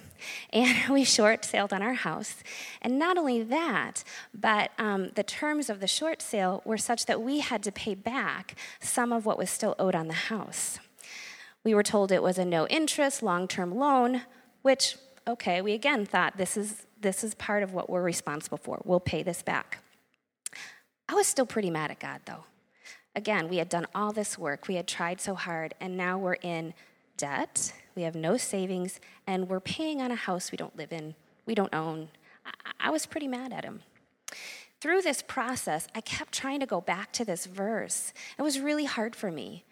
And 0.52 0.88
we 0.95 1.02
short 1.02 1.45
sailed 1.45 1.73
on 1.73 1.83
our 1.83 1.95
house. 1.95 2.37
And 2.81 3.00
not 3.00 3.19
only 3.19 3.43
that, 3.43 4.05
but 4.33 4.71
um, 4.78 5.11
the 5.17 5.25
terms 5.25 5.69
of 5.69 5.81
the 5.81 5.88
short 5.88 6.23
sale 6.23 6.62
were 6.64 6.78
such 6.78 7.07
that 7.07 7.21
we 7.21 7.40
had 7.40 7.64
to 7.64 7.73
pay 7.73 7.97
back 7.97 8.55
some 8.78 9.12
of 9.12 9.26
what 9.26 9.38
was 9.38 9.50
still 9.50 9.75
owed 9.76 9.97
on 9.97 10.07
the 10.07 10.14
house. 10.14 10.78
We 11.64 11.75
were 11.75 11.83
told 11.83 12.12
it 12.12 12.23
was 12.23 12.38
a 12.38 12.45
no 12.45 12.69
interest, 12.69 13.21
long 13.21 13.49
term 13.49 13.75
loan, 13.75 14.23
which, 14.62 14.99
okay, 15.26 15.61
we 15.61 15.73
again 15.73 16.07
thought 16.07 16.37
this 16.37 16.57
is, 16.57 16.87
this 17.00 17.25
is 17.25 17.35
part 17.35 17.64
of 17.64 17.73
what 17.73 17.90
we're 17.90 18.05
responsible 18.05 18.59
for. 18.59 18.81
We'll 18.85 19.00
pay 19.00 19.25
this 19.25 19.43
back. 19.43 19.78
I 21.09 21.14
was 21.14 21.26
still 21.26 21.47
pretty 21.47 21.71
mad 21.71 21.90
at 21.90 21.99
God, 21.99 22.21
though. 22.25 22.45
Again, 23.19 23.49
we 23.49 23.57
had 23.57 23.69
done 23.69 23.85
all 23.97 24.13
this 24.13 24.39
work, 24.39 24.69
we 24.69 24.77
had 24.77 24.87
tried 24.87 25.21
so 25.21 25.35
hard, 25.35 25.75
and 25.81 25.97
now 25.97 26.17
we're 26.17 26.35
in 26.35 26.73
debt, 27.17 27.73
we 27.97 28.03
have 28.03 28.15
no 28.15 28.37
savings, 28.37 29.01
and 29.27 29.49
we're 29.49 29.59
paying 29.59 30.01
on 30.01 30.13
a 30.13 30.15
house 30.15 30.53
we 30.53 30.57
don't 30.57 30.77
live 30.77 30.93
in, 30.93 31.17
we 31.45 31.57
don't 31.57 31.75
own. 31.75 32.11
I, 32.47 32.51
I 32.79 32.91
was 32.91 33.07
pretty 33.07 33.27
mad 33.27 33.53
at 33.53 33.65
him. 33.65 33.81
Through 34.81 35.03
this 35.03 35.21
process, 35.21 35.89
I 35.97 36.01
kept 36.01 36.31
trying 36.31 36.61
to 36.61 36.67
go 36.67 36.81
back 36.81 37.11
to 37.15 37.25
this 37.25 37.47
verse. 37.47 38.13
It 38.39 38.43
was 38.43 38.61
really 38.61 38.85
hard 38.85 39.17
for 39.17 39.33
me. 39.33 39.65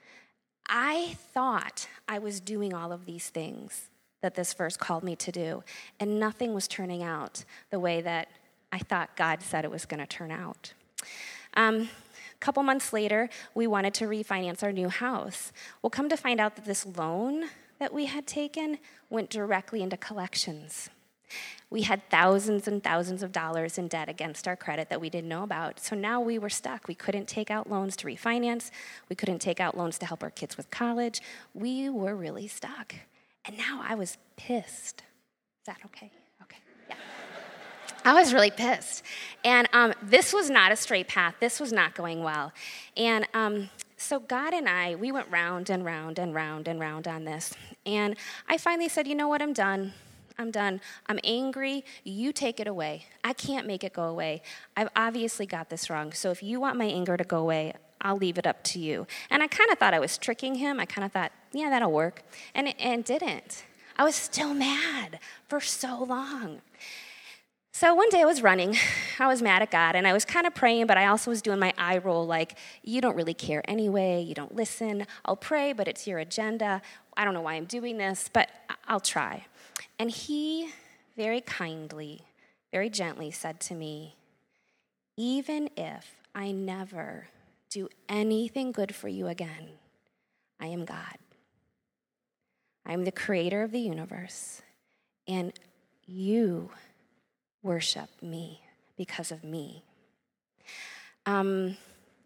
I 0.68 1.16
thought 1.32 1.86
I 2.08 2.18
was 2.18 2.40
doing 2.40 2.74
all 2.74 2.90
of 2.90 3.06
these 3.06 3.28
things 3.28 3.90
that 4.22 4.34
this 4.34 4.54
verse 4.54 4.76
called 4.76 5.04
me 5.04 5.14
to 5.14 5.30
do, 5.30 5.62
and 6.00 6.18
nothing 6.18 6.52
was 6.52 6.66
turning 6.66 7.04
out 7.04 7.44
the 7.70 7.78
way 7.78 8.00
that 8.00 8.26
I 8.72 8.80
thought 8.80 9.16
God 9.16 9.40
said 9.40 9.64
it 9.64 9.70
was 9.70 9.86
going 9.86 10.00
to 10.00 10.06
turn 10.06 10.32
out. 10.32 10.72
Um, 11.54 11.88
a 12.36 12.44
couple 12.44 12.62
months 12.62 12.92
later, 12.92 13.30
we 13.54 13.66
wanted 13.66 13.94
to 13.94 14.04
refinance 14.04 14.62
our 14.62 14.72
new 14.72 14.88
house. 14.88 15.52
Well, 15.80 15.90
come 15.90 16.08
to 16.10 16.16
find 16.16 16.38
out 16.38 16.54
that 16.56 16.66
this 16.66 16.84
loan 16.84 17.46
that 17.78 17.92
we 17.92 18.06
had 18.06 18.26
taken 18.26 18.78
went 19.08 19.30
directly 19.30 19.82
into 19.82 19.96
collections. 19.96 20.90
We 21.70 21.82
had 21.82 22.08
thousands 22.10 22.68
and 22.68 22.82
thousands 22.84 23.22
of 23.22 23.32
dollars 23.32 23.78
in 23.78 23.88
debt 23.88 24.08
against 24.08 24.46
our 24.46 24.54
credit 24.54 24.88
that 24.90 25.00
we 25.00 25.10
didn't 25.10 25.28
know 25.28 25.42
about. 25.42 25.80
So 25.80 25.96
now 25.96 26.20
we 26.20 26.38
were 26.38 26.48
stuck. 26.50 26.86
We 26.86 26.94
couldn't 26.94 27.26
take 27.26 27.50
out 27.50 27.68
loans 27.68 27.96
to 27.96 28.06
refinance. 28.06 28.70
We 29.08 29.16
couldn't 29.16 29.40
take 29.40 29.58
out 29.58 29.76
loans 29.76 29.98
to 29.98 30.06
help 30.06 30.22
our 30.22 30.30
kids 30.30 30.56
with 30.56 30.70
college. 30.70 31.20
We 31.54 31.88
were 31.88 32.14
really 32.14 32.46
stuck. 32.46 32.94
And 33.44 33.58
now 33.58 33.82
I 33.82 33.94
was 33.96 34.18
pissed. 34.36 35.00
Is 35.00 35.66
that 35.66 35.78
okay? 35.86 36.12
Okay. 36.42 36.58
Yeah. 36.88 36.96
I 38.06 38.14
was 38.14 38.32
really 38.32 38.52
pissed. 38.52 39.02
And 39.44 39.68
um, 39.72 39.92
this 40.00 40.32
was 40.32 40.48
not 40.48 40.70
a 40.70 40.76
straight 40.76 41.08
path. 41.08 41.34
This 41.40 41.58
was 41.58 41.72
not 41.72 41.96
going 41.96 42.22
well. 42.22 42.52
And 42.96 43.26
um, 43.34 43.68
so 43.96 44.20
God 44.20 44.54
and 44.54 44.68
I, 44.68 44.94
we 44.94 45.10
went 45.10 45.28
round 45.28 45.70
and 45.70 45.84
round 45.84 46.20
and 46.20 46.32
round 46.32 46.68
and 46.68 46.78
round 46.78 47.08
on 47.08 47.24
this. 47.24 47.52
And 47.84 48.16
I 48.48 48.58
finally 48.58 48.88
said, 48.88 49.08
you 49.08 49.16
know 49.16 49.26
what, 49.26 49.42
I'm 49.42 49.52
done. 49.52 49.92
I'm 50.38 50.52
done. 50.52 50.80
I'm 51.08 51.18
angry. 51.24 51.84
You 52.04 52.32
take 52.32 52.60
it 52.60 52.68
away. 52.68 53.06
I 53.24 53.32
can't 53.32 53.66
make 53.66 53.82
it 53.82 53.92
go 53.92 54.04
away. 54.04 54.40
I've 54.76 54.90
obviously 54.94 55.46
got 55.46 55.68
this 55.68 55.90
wrong. 55.90 56.12
So 56.12 56.30
if 56.30 56.44
you 56.44 56.60
want 56.60 56.78
my 56.78 56.84
anger 56.84 57.16
to 57.16 57.24
go 57.24 57.38
away, 57.38 57.72
I'll 58.00 58.18
leave 58.18 58.38
it 58.38 58.46
up 58.46 58.62
to 58.64 58.78
you. 58.78 59.08
And 59.30 59.42
I 59.42 59.48
kind 59.48 59.72
of 59.72 59.78
thought 59.78 59.94
I 59.94 59.98
was 59.98 60.16
tricking 60.16 60.54
him. 60.54 60.78
I 60.78 60.84
kind 60.84 61.04
of 61.04 61.10
thought, 61.10 61.32
yeah, 61.52 61.70
that'll 61.70 61.90
work. 61.90 62.22
And 62.54 62.68
it, 62.68 62.76
and 62.78 63.00
it 63.00 63.06
didn't. 63.06 63.64
I 63.96 64.04
was 64.04 64.14
still 64.14 64.54
mad 64.54 65.18
for 65.48 65.60
so 65.60 66.04
long. 66.04 66.60
So 67.78 67.94
one 67.94 68.08
day 68.08 68.22
I 68.22 68.24
was 68.24 68.40
running. 68.40 68.74
I 69.18 69.26
was 69.26 69.42
mad 69.42 69.60
at 69.60 69.70
God 69.70 69.96
and 69.96 70.06
I 70.06 70.14
was 70.14 70.24
kind 70.24 70.46
of 70.46 70.54
praying, 70.54 70.86
but 70.86 70.96
I 70.96 71.08
also 71.08 71.30
was 71.30 71.42
doing 71.42 71.58
my 71.58 71.74
eye 71.76 71.98
roll 71.98 72.26
like, 72.26 72.56
you 72.82 73.02
don't 73.02 73.14
really 73.14 73.34
care 73.34 73.62
anyway. 73.68 74.22
You 74.22 74.34
don't 74.34 74.54
listen. 74.54 75.06
I'll 75.26 75.36
pray, 75.36 75.74
but 75.74 75.86
it's 75.86 76.06
your 76.06 76.18
agenda. 76.18 76.80
I 77.18 77.24
don't 77.26 77.34
know 77.34 77.42
why 77.42 77.52
I'm 77.52 77.66
doing 77.66 77.98
this, 77.98 78.30
but 78.32 78.48
I'll 78.88 79.00
try. 79.00 79.44
And 79.98 80.10
he 80.10 80.70
very 81.18 81.42
kindly, 81.42 82.22
very 82.72 82.88
gently 82.88 83.30
said 83.30 83.60
to 83.60 83.74
me, 83.74 84.16
Even 85.18 85.68
if 85.76 86.16
I 86.34 86.52
never 86.52 87.26
do 87.68 87.90
anything 88.08 88.72
good 88.72 88.94
for 88.94 89.08
you 89.08 89.26
again, 89.26 89.68
I 90.58 90.68
am 90.68 90.86
God. 90.86 91.18
I 92.86 92.94
am 92.94 93.04
the 93.04 93.12
creator 93.12 93.62
of 93.62 93.70
the 93.70 93.80
universe, 93.80 94.62
and 95.28 95.52
you 96.06 96.70
worship 97.66 98.08
me 98.22 98.62
because 98.96 99.30
of 99.30 99.44
me. 99.44 99.82
Um, 101.26 101.76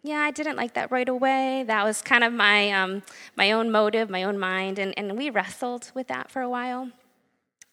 yeah, 0.03 0.21
I 0.21 0.31
didn't 0.31 0.57
like 0.57 0.75
that 0.75 0.91
right 0.91 1.09
away. 1.09 1.65
That 1.67 1.85
was 1.85 2.01
kind 2.03 2.23
of 2.23 2.33
my, 2.33 2.71
um, 2.71 3.03
my 3.37 3.53
own 3.53 3.71
motive, 3.71 4.09
my 4.09 4.23
own 4.23 4.39
mind, 4.39 4.79
and, 4.79 4.95
and 4.97 5.17
we 5.17 5.31
wrestled 5.31 5.91
with 5.95 6.09
that 6.09 6.31
for 6.31 6.41
a 6.41 6.49
while. 6.49 6.91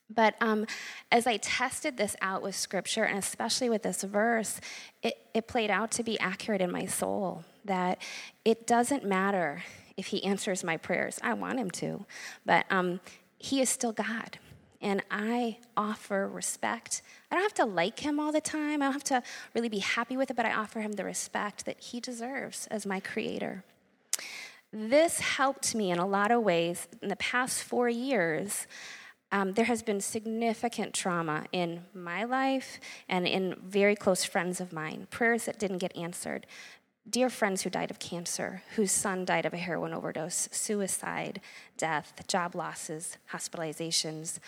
But 0.09 0.35
um, 0.39 0.65
as 1.11 1.27
I 1.27 1.37
tested 1.37 1.97
this 1.97 2.15
out 2.21 2.41
with 2.41 2.55
scripture, 2.55 3.03
and 3.03 3.17
especially 3.19 3.69
with 3.69 3.83
this 3.83 4.03
verse, 4.03 4.59
it, 5.03 5.17
it 5.33 5.47
played 5.47 5.69
out 5.69 5.91
to 5.91 6.03
be 6.03 6.19
accurate 6.19 6.61
in 6.61 6.71
my 6.71 6.85
soul 6.85 7.43
that 7.65 8.01
it 8.45 8.65
doesn't 8.65 9.03
matter 9.03 9.63
if 9.97 10.07
he 10.07 10.23
answers 10.23 10.63
my 10.63 10.77
prayers. 10.77 11.19
I 11.21 11.33
want 11.33 11.59
him 11.59 11.71
to, 11.71 12.05
but 12.45 12.65
um, 12.69 13.01
he 13.37 13.59
is 13.61 13.69
still 13.69 13.91
God. 13.91 14.39
And 14.81 15.03
I 15.09 15.57
offer 15.75 16.27
respect. 16.27 17.01
I 17.31 17.35
don't 17.35 17.43
have 17.43 17.53
to 17.55 17.65
like 17.65 17.99
him 17.99 18.19
all 18.19 18.31
the 18.31 18.41
time. 18.41 18.81
I 18.81 18.85
don't 18.85 18.93
have 18.93 19.03
to 19.05 19.23
really 19.53 19.69
be 19.69 19.79
happy 19.79 20.17
with 20.17 20.29
it, 20.29 20.35
but 20.35 20.45
I 20.45 20.53
offer 20.53 20.81
him 20.81 20.93
the 20.93 21.03
respect 21.03 21.65
that 21.65 21.79
he 21.79 21.99
deserves 21.99 22.67
as 22.67 22.85
my 22.85 22.99
creator. 22.99 23.63
This 24.71 25.19
helped 25.19 25.73
me 25.73 25.91
in 25.91 25.97
a 25.97 26.05
lot 26.05 26.31
of 26.31 26.43
ways 26.43 26.87
in 27.01 27.09
the 27.09 27.15
past 27.15 27.63
four 27.63 27.89
years 27.89 28.67
um, 29.31 29.53
there 29.53 29.65
has 29.65 29.83
been 29.83 29.99
significant 29.99 30.93
trauma 30.93 31.45
in 31.51 31.83
my 31.93 32.23
life 32.23 32.79
and 33.09 33.27
in 33.27 33.55
very 33.61 33.95
close 33.95 34.23
friends 34.23 34.61
of 34.61 34.71
mine, 34.71 35.07
prayers 35.09 35.45
that 35.45 35.59
didn't 35.59 35.79
get 35.79 35.95
answered. 35.97 36.47
Dear 37.09 37.29
friends 37.29 37.61
who 37.61 37.69
died 37.69 37.89
of 37.89 37.99
cancer, 37.99 38.63
whose 38.75 38.91
son 38.91 39.23
died 39.23 39.45
of 39.45 39.53
a 39.53 39.57
heroin 39.57 39.93
overdose, 39.93 40.49
suicide, 40.51 41.39
death, 41.77 42.13
job 42.27 42.53
losses, 42.53 43.17
hospitalizations, 43.31 44.39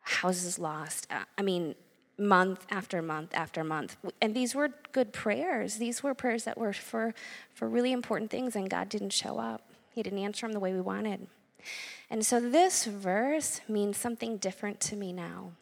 houses 0.00 0.58
lost. 0.58 1.06
Uh, 1.10 1.24
I 1.38 1.42
mean, 1.42 1.74
month 2.18 2.66
after 2.70 3.00
month 3.00 3.30
after 3.32 3.64
month. 3.64 3.96
And 4.20 4.34
these 4.34 4.54
were 4.54 4.70
good 4.92 5.12
prayers. 5.12 5.76
These 5.76 6.02
were 6.02 6.14
prayers 6.14 6.44
that 6.44 6.58
were 6.58 6.74
for, 6.74 7.14
for 7.54 7.68
really 7.68 7.92
important 7.92 8.30
things, 8.30 8.54
and 8.54 8.68
God 8.68 8.88
didn't 8.88 9.10
show 9.10 9.38
up. 9.38 9.62
He 9.94 10.02
didn't 10.02 10.18
answer 10.18 10.46
them 10.46 10.52
the 10.52 10.60
way 10.60 10.72
we 10.72 10.80
wanted. 10.80 11.26
And 12.10 12.24
so 12.26 12.38
this 12.38 12.84
verse 12.84 13.62
means 13.66 13.96
something 13.96 14.36
different 14.36 14.78
to 14.80 14.96
me 14.96 15.12
now. 15.12 15.52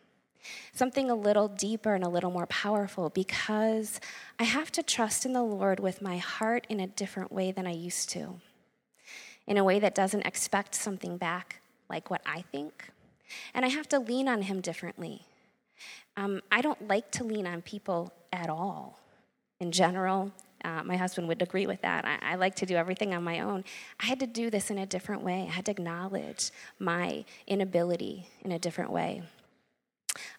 Something 0.72 1.11
a 1.11 1.14
little 1.14 1.49
deeper 1.49 1.94
and 1.94 2.04
a 2.04 2.08
little 2.08 2.30
more 2.30 2.46
powerful 2.46 3.11
because 3.11 4.00
I 4.38 4.44
have 4.44 4.72
to 4.72 4.82
trust 4.82 5.25
in 5.25 5.32
the 5.32 5.42
Lord 5.42 5.80
with 5.80 6.02
my 6.02 6.18
heart 6.18 6.66
in 6.68 6.80
a 6.80 6.87
different 6.87 7.32
way 7.32 7.52
than 7.52 7.66
I 7.66 7.72
used 7.72 8.08
to. 8.11 8.40
In 9.46 9.58
a 9.58 9.64
way 9.64 9.78
that 9.80 9.94
doesn't 9.94 10.26
expect 10.26 10.75
something 10.75 11.16
back 11.16 11.61
like 11.88 12.11
what 12.11 12.22
I 12.25 12.42
think. 12.52 12.90
And 13.54 13.64
I 13.64 13.68
have 13.68 13.88
to 13.88 13.99
lean 13.99 14.28
on 14.28 14.42
Him 14.42 14.61
differently. 14.61 15.22
Um, 16.16 16.42
I 16.50 16.61
don't 16.61 16.88
like 16.88 17.11
to 17.12 17.25
lean 17.25 17.46
on 17.46 17.62
people 17.62 18.12
at 18.32 18.49
all 18.49 18.99
in 19.61 19.72
general 19.72 20.32
uh, 20.64 20.82
my 20.84 20.96
husband 20.96 21.28
would 21.28 21.42
agree 21.42 21.66
with 21.66 21.80
that. 21.82 22.04
I, 22.04 22.18
I 22.32 22.34
like 22.37 22.54
to 22.56 22.66
do 22.66 22.76
everything 22.76 23.14
on 23.14 23.25
my 23.25 23.40
own. 23.40 23.64
I 24.00 24.06
had 24.06 24.20
to 24.20 24.26
do 24.26 24.50
this 24.50 24.70
in 24.70 24.78
a 24.78 24.87
different 24.87 25.22
way. 25.22 25.46
I 25.49 25.52
had 25.52 25.64
to 25.66 25.70
acknowledge 25.72 26.50
my 26.78 27.25
inability 27.46 28.28
in 28.42 28.52
a 28.52 28.58
different 28.58 28.90
way. 28.90 29.22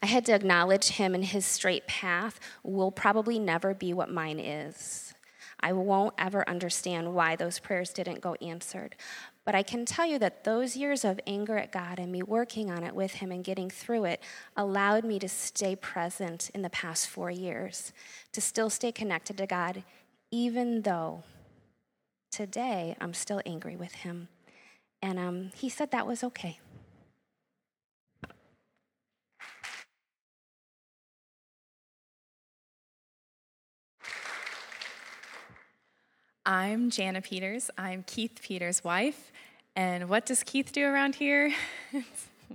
I 0.03 0.05
had 0.05 0.25
to 0.25 0.33
acknowledge 0.33 0.89
him 0.89 1.15
and 1.15 1.23
his 1.23 1.45
straight 1.45 1.87
path 1.87 2.37
will 2.61 2.91
probably 2.91 3.39
never 3.39 3.73
be 3.73 3.93
what 3.93 4.11
mine 4.11 4.37
is. 4.37 5.13
I 5.61 5.71
won't 5.71 6.13
ever 6.17 6.47
understand 6.47 7.15
why 7.15 7.37
those 7.37 7.57
prayers 7.57 7.93
didn't 7.93 8.19
go 8.19 8.35
answered. 8.41 8.97
But 9.45 9.55
I 9.55 9.63
can 9.63 9.85
tell 9.85 10.05
you 10.05 10.19
that 10.19 10.43
those 10.43 10.75
years 10.75 11.05
of 11.05 11.21
anger 11.25 11.57
at 11.57 11.71
God 11.71 11.99
and 11.99 12.11
me 12.11 12.21
working 12.21 12.69
on 12.69 12.83
it 12.83 12.93
with 12.93 13.13
Him 13.13 13.31
and 13.31 13.45
getting 13.45 13.69
through 13.69 14.03
it 14.03 14.21
allowed 14.57 15.05
me 15.05 15.19
to 15.19 15.29
stay 15.29 15.73
present 15.73 16.51
in 16.53 16.63
the 16.63 16.69
past 16.69 17.07
four 17.07 17.31
years, 17.31 17.93
to 18.33 18.41
still 18.41 18.69
stay 18.69 18.91
connected 18.91 19.37
to 19.37 19.47
God 19.47 19.83
even 20.33 20.81
though 20.81 21.21
today 22.31 22.95
I'm 22.99 23.13
still 23.13 23.39
angry 23.45 23.75
with 23.75 23.93
him. 23.93 24.29
And 24.99 25.19
um, 25.19 25.51
he 25.53 25.69
said 25.69 25.91
that 25.91 26.07
was 26.07 26.23
okay. 26.23 26.59
I'm 36.45 36.89
Jana 36.89 37.21
Peters. 37.21 37.71
I'm 37.77 38.03
Keith 38.05 38.39
Peters' 38.41 38.83
wife. 38.83 39.31
And 39.77 40.09
what 40.09 40.25
does 40.25 40.43
Keith 40.43 40.73
do 40.73 40.85
around 40.85 41.15
here? 41.15 41.53
a 41.93 42.01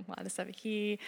lot 0.07 0.23
of 0.23 0.31
stuff. 0.31 0.47
He, 0.55 0.99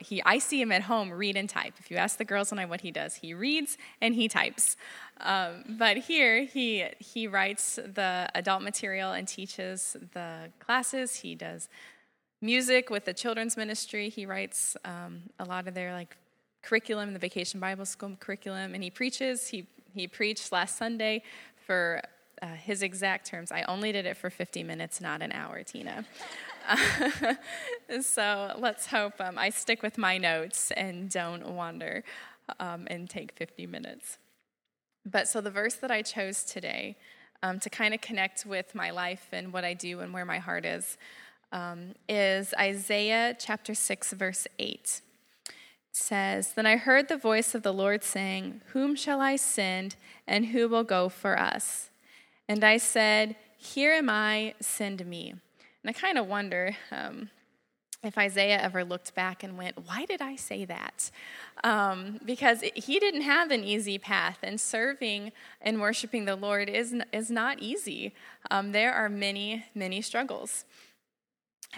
he, 0.00 0.22
I 0.24 0.38
see 0.38 0.62
him 0.62 0.70
at 0.70 0.82
home 0.82 1.10
read 1.10 1.36
and 1.36 1.48
type. 1.48 1.74
If 1.80 1.90
you 1.90 1.96
ask 1.96 2.18
the 2.18 2.24
girls 2.24 2.52
and 2.52 2.60
I 2.60 2.64
what 2.66 2.82
he 2.82 2.92
does, 2.92 3.16
he 3.16 3.34
reads 3.34 3.76
and 4.00 4.14
he 4.14 4.28
types. 4.28 4.76
Um, 5.20 5.64
but 5.70 5.96
here, 5.96 6.44
he 6.44 6.84
he 7.00 7.26
writes 7.26 7.74
the 7.74 8.28
adult 8.36 8.62
material 8.62 9.12
and 9.12 9.26
teaches 9.26 9.96
the 10.12 10.52
classes. 10.60 11.16
He 11.16 11.34
does 11.34 11.68
music 12.40 12.88
with 12.88 13.04
the 13.04 13.14
children's 13.14 13.56
ministry. 13.56 14.08
He 14.08 14.26
writes 14.26 14.76
um, 14.84 15.22
a 15.40 15.44
lot 15.44 15.66
of 15.66 15.74
their 15.74 15.92
like 15.92 16.16
curriculum, 16.62 17.14
the 17.14 17.18
Vacation 17.18 17.58
Bible 17.58 17.84
School 17.84 18.16
curriculum, 18.20 18.74
and 18.74 18.84
he 18.84 18.90
preaches. 18.90 19.48
He 19.48 19.66
he 19.94 20.06
preached 20.06 20.52
last 20.52 20.76
Sunday 20.76 21.22
for 21.72 22.02
uh, 22.42 22.48
his 22.48 22.82
exact 22.82 23.26
terms. 23.26 23.50
I 23.50 23.62
only 23.62 23.92
did 23.92 24.04
it 24.04 24.18
for 24.18 24.28
50 24.28 24.62
minutes, 24.62 25.00
not 25.00 25.22
an 25.22 25.32
hour, 25.32 25.62
Tina. 25.62 26.04
so 28.02 28.54
let's 28.58 28.88
hope 28.88 29.14
um, 29.20 29.38
I 29.38 29.48
stick 29.48 29.82
with 29.82 29.96
my 29.96 30.18
notes 30.18 30.70
and 30.72 31.08
don't 31.08 31.54
wander 31.54 32.04
um, 32.60 32.86
and 32.90 33.08
take 33.08 33.32
50 33.32 33.66
minutes. 33.66 34.18
But 35.06 35.28
so 35.28 35.40
the 35.40 35.50
verse 35.50 35.76
that 35.76 35.90
I 35.90 36.02
chose 36.02 36.44
today 36.44 36.98
um, 37.42 37.58
to 37.60 37.70
kind 37.70 37.94
of 37.94 38.02
connect 38.02 38.44
with 38.44 38.74
my 38.74 38.90
life 38.90 39.28
and 39.32 39.50
what 39.50 39.64
I 39.64 39.72
do 39.72 40.00
and 40.00 40.12
where 40.12 40.26
my 40.26 40.40
heart 40.40 40.66
is 40.66 40.98
um, 41.52 41.94
is 42.06 42.52
Isaiah 42.60 43.34
chapter 43.38 43.74
6, 43.74 44.12
verse 44.12 44.46
8. 44.58 45.00
It 45.92 45.96
says, 45.96 46.54
Then 46.54 46.64
I 46.64 46.76
heard 46.76 47.08
the 47.08 47.18
voice 47.18 47.54
of 47.54 47.62
the 47.62 47.72
Lord 47.72 48.02
saying, 48.02 48.62
Whom 48.72 48.96
shall 48.96 49.20
I 49.20 49.36
send, 49.36 49.96
and 50.26 50.46
who 50.46 50.66
will 50.66 50.84
go 50.84 51.10
for 51.10 51.38
us? 51.38 51.90
And 52.48 52.64
I 52.64 52.78
said, 52.78 53.36
Here 53.58 53.92
am 53.92 54.08
I, 54.08 54.54
send 54.58 55.04
me. 55.04 55.30
And 55.30 55.40
I 55.84 55.92
kind 55.92 56.16
of 56.16 56.26
wonder 56.26 56.74
um, 56.90 57.28
if 58.02 58.16
Isaiah 58.16 58.58
ever 58.58 58.84
looked 58.84 59.14
back 59.14 59.42
and 59.42 59.58
went, 59.58 59.86
Why 59.86 60.06
did 60.06 60.22
I 60.22 60.34
say 60.34 60.64
that? 60.64 61.10
Um, 61.62 62.20
because 62.24 62.62
he 62.74 62.98
didn't 62.98 63.22
have 63.22 63.50
an 63.50 63.62
easy 63.62 63.98
path, 63.98 64.38
and 64.42 64.58
serving 64.58 65.30
and 65.60 65.78
worshiping 65.78 66.24
the 66.24 66.36
Lord 66.36 66.70
is, 66.70 66.94
is 67.12 67.30
not 67.30 67.58
easy. 67.58 68.14
Um, 68.50 68.72
there 68.72 68.94
are 68.94 69.10
many, 69.10 69.66
many 69.74 70.00
struggles. 70.00 70.64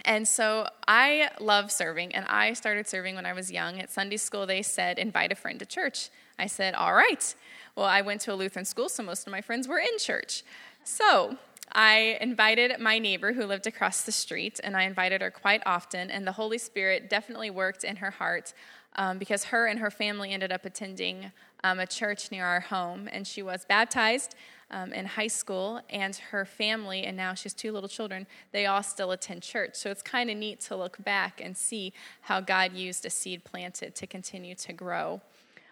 And 0.03 0.27
so 0.27 0.67
I 0.87 1.29
love 1.39 1.71
serving, 1.71 2.13
and 2.13 2.25
I 2.25 2.53
started 2.53 2.87
serving 2.87 3.15
when 3.15 3.25
I 3.25 3.33
was 3.33 3.51
young. 3.51 3.79
At 3.79 3.89
Sunday 3.89 4.17
school, 4.17 4.45
they 4.45 4.61
said, 4.61 4.99
invite 4.99 5.31
a 5.31 5.35
friend 5.35 5.57
to 5.59 5.65
church. 5.65 6.09
I 6.37 6.47
said, 6.47 6.73
all 6.75 6.93
right. 6.93 7.33
Well, 7.75 7.85
I 7.85 8.01
went 8.01 8.21
to 8.21 8.33
a 8.33 8.35
Lutheran 8.35 8.65
school, 8.65 8.89
so 8.89 9.03
most 9.03 9.25
of 9.25 9.31
my 9.31 9.41
friends 9.41 9.67
were 9.67 9.79
in 9.79 9.97
church. 9.97 10.43
So 10.83 11.37
I 11.71 12.17
invited 12.21 12.79
my 12.79 12.99
neighbor 12.99 13.33
who 13.33 13.45
lived 13.45 13.67
across 13.67 14.03
the 14.03 14.11
street, 14.11 14.59
and 14.63 14.75
I 14.75 14.83
invited 14.83 15.21
her 15.21 15.31
quite 15.31 15.61
often, 15.65 16.11
and 16.11 16.27
the 16.27 16.33
Holy 16.33 16.57
Spirit 16.57 17.09
definitely 17.09 17.49
worked 17.49 17.83
in 17.83 17.95
her 17.97 18.11
heart 18.11 18.53
um, 18.97 19.17
because 19.17 19.45
her 19.45 19.65
and 19.65 19.79
her 19.79 19.91
family 19.91 20.31
ended 20.31 20.51
up 20.51 20.65
attending 20.65 21.31
um, 21.63 21.79
a 21.79 21.87
church 21.87 22.31
near 22.31 22.45
our 22.45 22.59
home, 22.59 23.09
and 23.11 23.25
she 23.25 23.41
was 23.41 23.65
baptized 23.65 24.35
um, 24.71 24.93
in 24.93 25.05
high 25.05 25.27
school, 25.27 25.81
and 25.89 26.15
her 26.31 26.45
family, 26.45 27.03
and 27.03 27.15
now 27.15 27.33
she 27.33 27.43
has 27.43 27.53
two 27.53 27.71
little 27.71 27.89
children, 27.89 28.27
they 28.51 28.65
all 28.65 28.83
still 28.83 29.11
attend 29.11 29.43
church. 29.43 29.75
So 29.75 29.91
it's 29.91 30.01
kind 30.01 30.29
of 30.29 30.37
neat 30.37 30.59
to 30.61 30.75
look 30.75 31.03
back 31.03 31.41
and 31.43 31.55
see 31.55 31.93
how 32.21 32.41
God 32.41 32.73
used 32.73 33.05
a 33.05 33.09
seed 33.09 33.43
planted 33.43 33.95
to 33.95 34.07
continue 34.07 34.55
to 34.55 34.73
grow. 34.73 35.21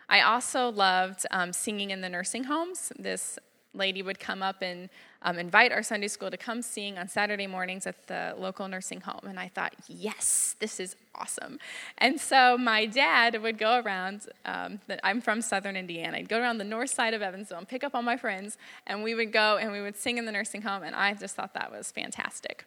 I 0.10 0.22
also 0.22 0.70
loved 0.70 1.26
um, 1.32 1.54
singing 1.54 1.92
in 1.92 2.02
the 2.02 2.10
nursing 2.10 2.44
homes. 2.44 2.92
This 3.00 3.40
lady 3.74 4.02
would 4.02 4.20
come 4.20 4.44
up 4.44 4.62
and 4.62 4.90
um, 5.22 5.38
invite 5.38 5.72
our 5.72 5.84
Sunday 5.84 6.08
school 6.08 6.30
to 6.30 6.38
come 6.38 6.62
sing 6.62 6.98
on 6.98 7.08
Saturday 7.08 7.48
mornings 7.48 7.88
at 7.88 8.08
the 8.08 8.36
local 8.38 8.68
nursing 8.68 9.02
home. 9.02 9.22
And 9.24 9.40
I 9.40 9.48
thought, 9.48 9.74
yes, 9.88 10.56
this 10.60 10.80
is 10.80 10.96
awesome. 11.16 11.60
And 11.98 12.20
so 12.20 12.58
my 12.58 12.86
dad 12.86 13.42
would 13.42 13.58
go 13.58 13.80
around, 13.80 14.28
um, 14.46 14.80
I'm 15.04 15.22
from 15.22 15.42
southern 15.42 15.76
Indiana, 15.76 16.18
I'd 16.18 16.30
go 16.30 16.40
around 16.40 16.58
the 16.58 16.64
north 16.64 16.90
side 16.90 17.14
of 17.14 17.22
Evansville 17.22 17.60
and 17.60 17.68
pick 17.68 17.84
up 17.84 17.96
all 17.96 18.02
my 18.02 18.18
friends, 18.18 18.58
and 18.88 19.04
we 19.04 19.16
would 19.16 19.32
go 19.32 19.58
and 19.58 19.72
we 19.72 19.82
would 19.82 19.96
sing 19.96 20.18
in 20.18 20.26
the 20.26 20.32
nursing 20.32 20.62
home, 20.62 20.84
and 20.84 20.96
I 20.96 21.14
just 21.14 21.36
thought 21.36 21.54
that 21.54 21.72
was 21.72 21.92
fantastic. 21.92 22.66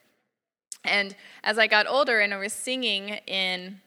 And 0.85 1.17
as 1.43 1.59
I 1.59 1.67
got 1.67 1.87
older 1.89 2.21
and 2.21 2.33
I 2.33 2.39
was 2.39 2.53
singing 2.53 3.09
in, 3.27 3.81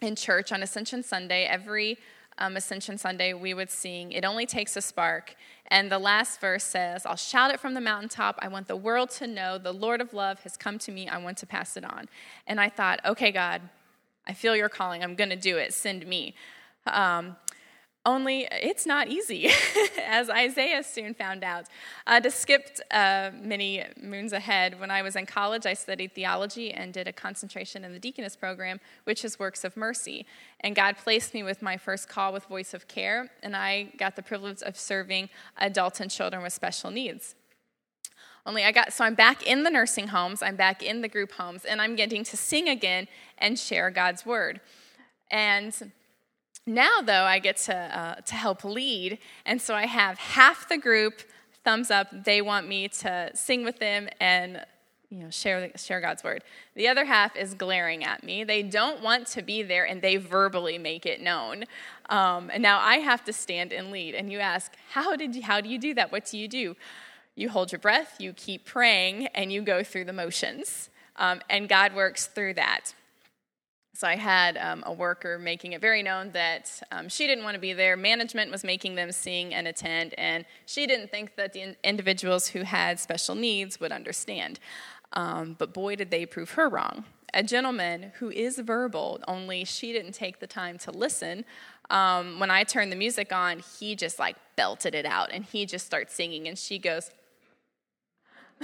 in 0.00 0.16
church 0.16 0.50
on 0.50 0.62
Ascension 0.62 1.02
Sunday, 1.02 1.44
every 1.44 1.98
um, 2.38 2.56
Ascension 2.56 2.98
Sunday, 2.98 3.34
we 3.34 3.54
would 3.54 3.70
sing, 3.70 4.12
It 4.12 4.24
Only 4.24 4.46
Takes 4.46 4.76
a 4.76 4.80
Spark. 4.80 5.34
And 5.68 5.90
the 5.90 5.98
last 5.98 6.40
verse 6.40 6.64
says, 6.64 7.06
I'll 7.06 7.16
shout 7.16 7.52
it 7.52 7.60
from 7.60 7.74
the 7.74 7.80
mountaintop. 7.80 8.38
I 8.40 8.48
want 8.48 8.68
the 8.68 8.76
world 8.76 9.10
to 9.10 9.26
know 9.26 9.58
the 9.58 9.72
Lord 9.72 10.00
of 10.00 10.12
love 10.12 10.40
has 10.40 10.56
come 10.56 10.78
to 10.80 10.92
me. 10.92 11.08
I 11.08 11.18
want 11.18 11.38
to 11.38 11.46
pass 11.46 11.76
it 11.76 11.84
on. 11.84 12.08
And 12.46 12.60
I 12.60 12.68
thought, 12.68 13.00
okay, 13.04 13.32
God, 13.32 13.62
I 14.26 14.32
feel 14.34 14.54
your 14.54 14.68
calling. 14.68 15.02
I'm 15.02 15.14
going 15.14 15.30
to 15.30 15.36
do 15.36 15.56
it. 15.56 15.72
Send 15.72 16.06
me. 16.06 16.34
Um, 16.86 17.36
only 18.04 18.48
it's 18.50 18.84
not 18.84 19.08
easy, 19.08 19.48
as 20.06 20.28
Isaiah 20.28 20.82
soon 20.82 21.14
found 21.14 21.44
out. 21.44 21.66
Uh, 22.06 22.20
to 22.20 22.30
skip 22.30 22.78
uh, 22.90 23.30
many 23.40 23.84
moons 24.00 24.32
ahead, 24.32 24.80
when 24.80 24.90
I 24.90 25.02
was 25.02 25.14
in 25.14 25.26
college, 25.26 25.66
I 25.66 25.74
studied 25.74 26.14
theology 26.14 26.72
and 26.72 26.92
did 26.92 27.06
a 27.06 27.12
concentration 27.12 27.84
in 27.84 27.92
the 27.92 28.00
deaconess 28.00 28.34
program, 28.34 28.80
which 29.04 29.24
is 29.24 29.38
works 29.38 29.62
of 29.62 29.76
mercy. 29.76 30.26
And 30.60 30.74
God 30.74 30.96
placed 30.96 31.32
me 31.32 31.42
with 31.42 31.62
my 31.62 31.76
first 31.76 32.08
call 32.08 32.32
with 32.32 32.44
Voice 32.46 32.74
of 32.74 32.88
Care, 32.88 33.30
and 33.42 33.54
I 33.54 33.92
got 33.96 34.16
the 34.16 34.22
privilege 34.22 34.62
of 34.62 34.76
serving 34.76 35.28
adults 35.58 36.00
and 36.00 36.10
children 36.10 36.42
with 36.42 36.52
special 36.52 36.90
needs. 36.90 37.36
Only 38.44 38.64
I 38.64 38.72
got, 38.72 38.92
so 38.92 39.04
I'm 39.04 39.14
back 39.14 39.44
in 39.44 39.62
the 39.62 39.70
nursing 39.70 40.08
homes, 40.08 40.42
I'm 40.42 40.56
back 40.56 40.82
in 40.82 41.02
the 41.02 41.08
group 41.08 41.30
homes, 41.30 41.64
and 41.64 41.80
I'm 41.80 41.94
getting 41.94 42.24
to 42.24 42.36
sing 42.36 42.68
again 42.68 43.06
and 43.38 43.56
share 43.56 43.90
God's 43.90 44.26
word. 44.26 44.60
And 45.30 45.92
now, 46.66 47.00
though, 47.04 47.24
I 47.24 47.38
get 47.38 47.56
to, 47.58 47.74
uh, 47.74 48.14
to 48.14 48.34
help 48.34 48.64
lead, 48.64 49.18
and 49.44 49.60
so 49.60 49.74
I 49.74 49.86
have 49.86 50.18
half 50.18 50.68
the 50.68 50.78
group 50.78 51.22
thumbs 51.64 51.90
up. 51.90 52.08
They 52.24 52.40
want 52.40 52.68
me 52.68 52.88
to 52.88 53.30
sing 53.34 53.64
with 53.64 53.78
them 53.78 54.08
and 54.20 54.64
you 55.10 55.18
know, 55.18 55.30
share, 55.30 55.70
share 55.76 56.00
God's 56.00 56.24
word. 56.24 56.42
The 56.74 56.88
other 56.88 57.04
half 57.04 57.36
is 57.36 57.52
glaring 57.52 58.02
at 58.02 58.24
me. 58.24 58.44
They 58.44 58.62
don't 58.62 59.02
want 59.02 59.26
to 59.28 59.42
be 59.42 59.62
there, 59.62 59.84
and 59.84 60.00
they 60.00 60.16
verbally 60.16 60.78
make 60.78 61.04
it 61.04 61.20
known. 61.20 61.64
Um, 62.08 62.50
and 62.52 62.62
now 62.62 62.78
I 62.80 62.96
have 62.96 63.22
to 63.24 63.32
stand 63.32 63.74
and 63.74 63.90
lead. 63.90 64.14
And 64.14 64.32
you 64.32 64.38
ask, 64.38 64.72
how 64.90 65.14
did 65.14 65.36
you, 65.36 65.42
how 65.42 65.60
do 65.60 65.68
you 65.68 65.78
do 65.78 65.92
that? 65.94 66.12
What 66.12 66.30
do 66.30 66.38
you 66.38 66.48
do? 66.48 66.76
You 67.34 67.50
hold 67.50 67.72
your 67.72 67.78
breath, 67.78 68.16
you 68.20 68.32
keep 68.32 68.64
praying, 68.64 69.26
and 69.28 69.52
you 69.52 69.62
go 69.62 69.82
through 69.82 70.04
the 70.04 70.12
motions. 70.14 70.88
Um, 71.16 71.42
and 71.50 71.68
God 71.68 71.94
works 71.94 72.26
through 72.26 72.54
that. 72.54 72.94
So 73.94 74.06
I 74.08 74.16
had 74.16 74.56
um, 74.56 74.82
a 74.86 74.92
worker 74.92 75.38
making 75.38 75.72
it 75.72 75.80
very 75.80 76.02
known 76.02 76.30
that 76.32 76.82
um, 76.90 77.08
she 77.10 77.26
didn't 77.26 77.44
want 77.44 77.54
to 77.54 77.60
be 77.60 77.74
there. 77.74 77.96
Management 77.96 78.50
was 78.50 78.64
making 78.64 78.94
them 78.94 79.12
sing 79.12 79.52
and 79.52 79.68
attend, 79.68 80.14
and 80.16 80.46
she 80.64 80.86
didn't 80.86 81.10
think 81.10 81.36
that 81.36 81.52
the 81.52 81.60
in- 81.60 81.76
individuals 81.84 82.48
who 82.48 82.62
had 82.62 82.98
special 82.98 83.34
needs 83.34 83.80
would 83.80 83.92
understand. 83.92 84.58
Um, 85.12 85.56
but 85.58 85.74
boy, 85.74 85.96
did 85.96 86.10
they 86.10 86.24
prove 86.24 86.52
her 86.52 86.70
wrong. 86.70 87.04
A 87.34 87.42
gentleman 87.42 88.12
who 88.18 88.30
is 88.30 88.58
verbal, 88.58 89.20
only 89.28 89.64
she 89.64 89.92
didn't 89.92 90.12
take 90.12 90.40
the 90.40 90.46
time 90.46 90.78
to 90.78 90.90
listen. 90.90 91.44
Um, 91.90 92.40
when 92.40 92.50
I 92.50 92.64
turned 92.64 92.92
the 92.92 92.96
music 92.96 93.30
on, 93.30 93.62
he 93.78 93.94
just 93.94 94.18
like 94.18 94.36
belted 94.56 94.94
it 94.94 95.04
out, 95.04 95.30
and 95.32 95.44
he 95.44 95.66
just 95.66 95.84
starts 95.84 96.14
singing, 96.14 96.48
and 96.48 96.58
she 96.58 96.78
goes, 96.78 97.10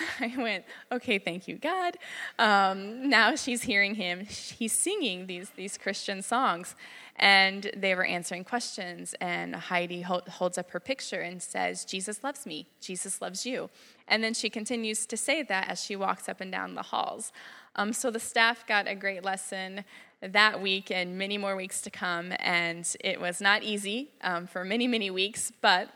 I 0.21 0.33
went, 0.37 0.65
okay, 0.93 1.19
thank 1.19 1.49
you, 1.49 1.57
God. 1.57 1.97
Um, 2.39 3.09
now 3.09 3.35
she's 3.37 3.63
hearing 3.63 3.95
him. 3.95 4.25
He's 4.25 4.73
singing 4.73 5.27
these, 5.27 5.51
these 5.51 5.79
Christian 5.79 6.23
songs. 6.23 6.75
And 7.17 7.71
they 7.77 7.95
were 7.95 8.05
answering 8.05 8.45
questions. 8.45 9.15
And 9.21 9.55
Heidi 9.55 10.03
holds 10.03 10.59
up 10.59 10.71
her 10.71 10.81
picture 10.81 11.21
and 11.21 11.43
says, 11.43 11.85
Jesus 11.85 12.23
loves 12.23 12.47
me. 12.47 12.69
Jesus 12.81 13.21
loves 13.21 13.45
you. 13.45 13.71
And 14.07 14.23
then 14.23 14.35
she 14.35 14.51
continues 14.51 15.05
to 15.07 15.17
say 15.17 15.43
that 15.43 15.69
as 15.69 15.83
she 15.83 15.97
walks 15.97 16.29
up 16.29 16.41
and 16.41 16.53
down 16.53 16.75
the 16.75 16.83
halls. 16.83 17.33
Um, 17.77 17.93
so 17.93 18.11
the 18.11 18.21
staff 18.21 18.67
got 18.67 18.89
a 18.89 18.95
great 18.95 19.25
lesson 19.25 19.85
that 20.21 20.61
week 20.61 20.91
and 20.91 21.17
many 21.17 21.39
more 21.39 21.57
weeks 21.57 21.81
to 21.83 21.91
come. 21.91 22.33
And 22.41 22.89
it 23.01 23.21
was 23.21 23.41
not 23.41 23.63
easy 23.63 24.11
um, 24.23 24.47
for 24.47 24.65
many, 24.65 24.87
many 24.87 25.11
weeks, 25.11 25.53
but 25.61 25.89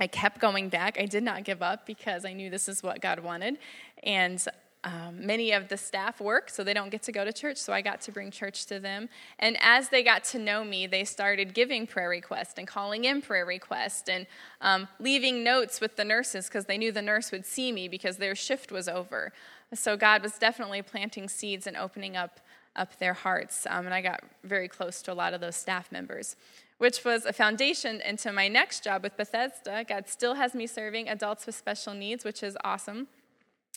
I 0.00 0.06
kept 0.06 0.40
going 0.40 0.70
back. 0.70 0.98
I 0.98 1.04
did 1.04 1.22
not 1.22 1.44
give 1.44 1.62
up 1.62 1.86
because 1.86 2.24
I 2.24 2.32
knew 2.32 2.48
this 2.48 2.68
is 2.68 2.82
what 2.82 3.00
God 3.02 3.20
wanted. 3.20 3.58
And 4.02 4.42
um, 4.82 5.26
many 5.26 5.52
of 5.52 5.68
the 5.68 5.76
staff 5.76 6.22
work, 6.22 6.48
so 6.48 6.64
they 6.64 6.72
don't 6.72 6.88
get 6.88 7.02
to 7.02 7.12
go 7.12 7.22
to 7.22 7.34
church, 7.34 7.58
so 7.58 7.70
I 7.70 7.82
got 7.82 8.00
to 8.02 8.12
bring 8.12 8.30
church 8.30 8.64
to 8.66 8.80
them. 8.80 9.10
And 9.38 9.58
as 9.60 9.90
they 9.90 10.02
got 10.02 10.24
to 10.24 10.38
know 10.38 10.64
me, 10.64 10.86
they 10.86 11.04
started 11.04 11.52
giving 11.52 11.86
prayer 11.86 12.08
requests 12.08 12.54
and 12.56 12.66
calling 12.66 13.04
in 13.04 13.20
prayer 13.20 13.44
requests 13.44 14.08
and 14.08 14.26
um, 14.62 14.88
leaving 14.98 15.44
notes 15.44 15.82
with 15.82 15.96
the 15.96 16.04
nurses 16.04 16.46
because 16.46 16.64
they 16.64 16.78
knew 16.78 16.92
the 16.92 17.02
nurse 17.02 17.30
would 17.30 17.44
see 17.44 17.72
me 17.72 17.88
because 17.88 18.16
their 18.16 18.34
shift 18.34 18.72
was 18.72 18.88
over. 18.88 19.34
So 19.74 19.98
God 19.98 20.22
was 20.22 20.38
definitely 20.38 20.80
planting 20.80 21.28
seeds 21.28 21.66
and 21.66 21.76
opening 21.76 22.16
up, 22.16 22.40
up 22.74 22.98
their 22.98 23.14
hearts. 23.14 23.66
Um, 23.68 23.84
and 23.84 23.94
I 23.94 24.00
got 24.00 24.22
very 24.44 24.66
close 24.66 25.02
to 25.02 25.12
a 25.12 25.14
lot 25.14 25.34
of 25.34 25.42
those 25.42 25.56
staff 25.56 25.92
members 25.92 26.36
which 26.80 27.04
was 27.04 27.26
a 27.26 27.32
foundation 27.32 28.00
into 28.00 28.32
my 28.32 28.48
next 28.48 28.82
job 28.82 29.02
with 29.02 29.14
Bethesda. 29.14 29.84
God 29.86 30.08
still 30.08 30.32
has 30.32 30.54
me 30.54 30.66
serving 30.66 31.10
adults 31.10 31.44
with 31.44 31.54
special 31.54 31.92
needs, 31.92 32.24
which 32.24 32.42
is 32.42 32.56
awesome. 32.64 33.06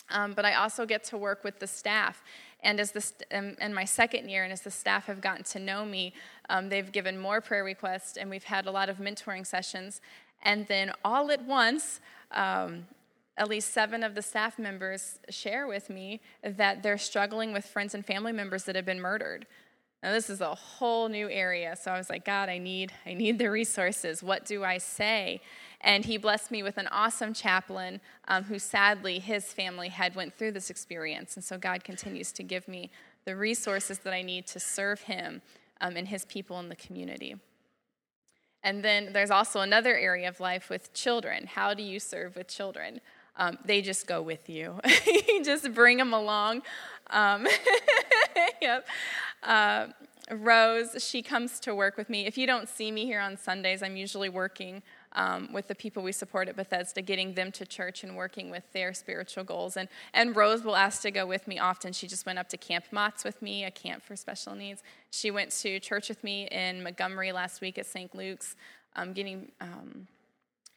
Um, 0.10 0.32
but 0.32 0.46
I 0.46 0.54
also 0.54 0.86
get 0.86 1.04
to 1.06 1.18
work 1.18 1.44
with 1.44 1.60
the 1.60 1.68
staff. 1.68 2.24
And 2.62 2.80
as 2.80 2.92
the 2.92 3.06
um, 3.38 3.58
in 3.60 3.74
my 3.74 3.84
second 3.84 4.30
year, 4.30 4.46
and 4.46 4.54
as 4.54 4.62
the 4.62 4.72
staff 4.72 5.08
have 5.08 5.20
gotten 5.20 5.44
to 5.44 5.60
know 5.60 5.84
me, 5.84 6.14
um, 6.48 6.70
they've 6.70 6.90
given 6.94 7.18
more 7.20 7.42
prayer 7.42 7.66
requests, 7.66 8.16
and 8.16 8.30
we've 8.30 8.46
had 8.46 8.68
a 8.68 8.72
lot 8.72 8.88
of 8.88 9.00
mentoring 9.00 9.46
sessions. 9.46 10.00
And 10.42 10.66
then 10.68 10.94
all 11.04 11.30
at 11.30 11.44
once, 11.44 12.00
um, 12.32 12.88
at 13.36 13.50
least 13.50 13.74
seven 13.74 14.02
of 14.02 14.16
the 14.16 14.22
staff 14.22 14.58
members 14.58 15.20
share 15.28 15.68
with 15.68 15.90
me 15.90 16.22
that 16.42 16.84
they're 16.84 16.98
struggling 16.98 17.52
with 17.52 17.66
friends 17.66 17.94
and 17.94 18.06
family 18.06 18.32
members 18.32 18.64
that 18.64 18.78
have 18.78 18.86
been 18.86 19.02
murdered. 19.02 19.46
Now 20.04 20.12
this 20.12 20.30
is 20.30 20.42
a 20.42 20.54
whole 20.54 21.08
new 21.08 21.30
area, 21.30 21.78
so 21.82 21.90
I 21.90 21.98
was 21.98 22.10
like, 22.10 22.26
God, 22.26 22.50
I 22.50 22.58
need, 22.58 22.92
I 23.06 23.14
need 23.14 23.40
the 23.40 23.50
resources. 23.50 24.22
What 24.22 24.46
do 24.46 24.62
I 24.62 24.78
say? 24.78 25.40
And 25.80 26.04
he 26.04 26.18
blessed 26.18 26.52
me 26.52 26.62
with 26.62 26.78
an 26.78 26.88
awesome 26.88 27.34
chaplain 27.34 28.02
um, 28.28 28.44
who 28.44 28.60
sadly 28.60 29.20
his 29.20 29.46
family 29.46 29.88
had 29.88 30.14
went 30.14 30.38
through 30.38 30.52
this 30.52 30.70
experience, 30.70 31.36
and 31.36 31.44
so 31.44 31.58
God 31.58 31.86
continues 31.86 32.34
to 32.34 32.44
give 32.44 32.68
me 32.68 32.92
the 33.24 33.38
resources 33.38 34.00
that 34.00 34.14
I 34.14 34.24
need 34.24 34.46
to 34.48 34.60
serve 34.60 35.04
him 35.04 35.42
um, 35.80 35.96
and 35.96 36.10
his 36.10 36.26
people 36.26 36.60
in 36.60 36.68
the 36.68 36.76
community. 36.76 37.38
And 38.62 38.84
then 38.84 39.14
there's 39.14 39.32
also 39.32 39.62
another 39.62 39.96
area 39.96 40.28
of 40.28 40.42
life 40.42 40.70
with 40.70 40.94
children. 40.94 41.48
How 41.48 41.74
do 41.74 41.82
you 41.82 42.00
serve 42.02 42.36
with 42.36 42.50
children? 42.50 43.00
um, 43.36 43.58
they 43.66 43.82
just 43.82 44.08
go 44.08 44.22
with 44.22 44.50
you. 44.50 44.80
you 45.28 45.44
just 45.44 45.74
bring 45.74 45.98
them 45.98 46.14
along. 46.14 46.62
Um, 47.10 47.48
yep. 48.62 48.88
Uh, 49.44 49.88
Rose, 50.32 50.96
she 51.04 51.22
comes 51.22 51.60
to 51.62 51.76
work 51.76 51.98
with 51.98 52.10
me. 52.10 52.26
If 52.26 52.38
you 52.38 52.48
don't 52.48 52.70
see 52.70 52.92
me 52.92 53.06
here 53.06 53.20
on 53.20 53.36
Sundays, 53.36 53.84
I'm 53.84 53.98
usually 53.98 54.30
working 54.30 54.82
um, 55.14 55.52
with 55.52 55.68
the 55.68 55.76
people 55.76 56.02
we 56.02 56.12
support 56.12 56.48
at 56.48 56.56
Bethesda, 56.56 57.02
getting 57.02 57.34
them 57.34 57.52
to 57.52 57.66
church 57.66 58.04
and 58.04 58.16
working 58.16 58.50
with 58.50 58.64
their 58.72 58.94
spiritual 58.94 59.44
goals. 59.44 59.76
And, 59.76 59.90
and 60.14 60.36
Rose 60.36 60.64
will 60.64 60.76
ask 60.76 61.02
to 61.02 61.12
go 61.12 61.26
with 61.26 61.48
me 61.48 61.60
often. 61.60 61.94
She 61.94 62.08
just 62.08 62.26
went 62.26 62.40
up 62.40 62.48
to 62.50 62.58
Camp 62.58 62.86
Motts 62.92 63.24
with 63.24 63.42
me, 63.42 63.66
a 63.66 63.72
camp 63.72 64.02
for 64.02 64.16
special 64.16 64.56
needs. 64.56 64.82
She 65.12 65.30
went 65.30 65.52
to 65.52 65.80
church 65.80 66.10
with 66.10 66.24
me 66.24 66.48
in 66.48 66.82
Montgomery 66.84 67.32
last 67.32 67.62
week 67.62 67.78
at 67.78 67.86
St. 67.86 68.16
Luke's, 68.16 68.56
um, 68.96 69.14
getting 69.14 69.52
um, 69.60 70.08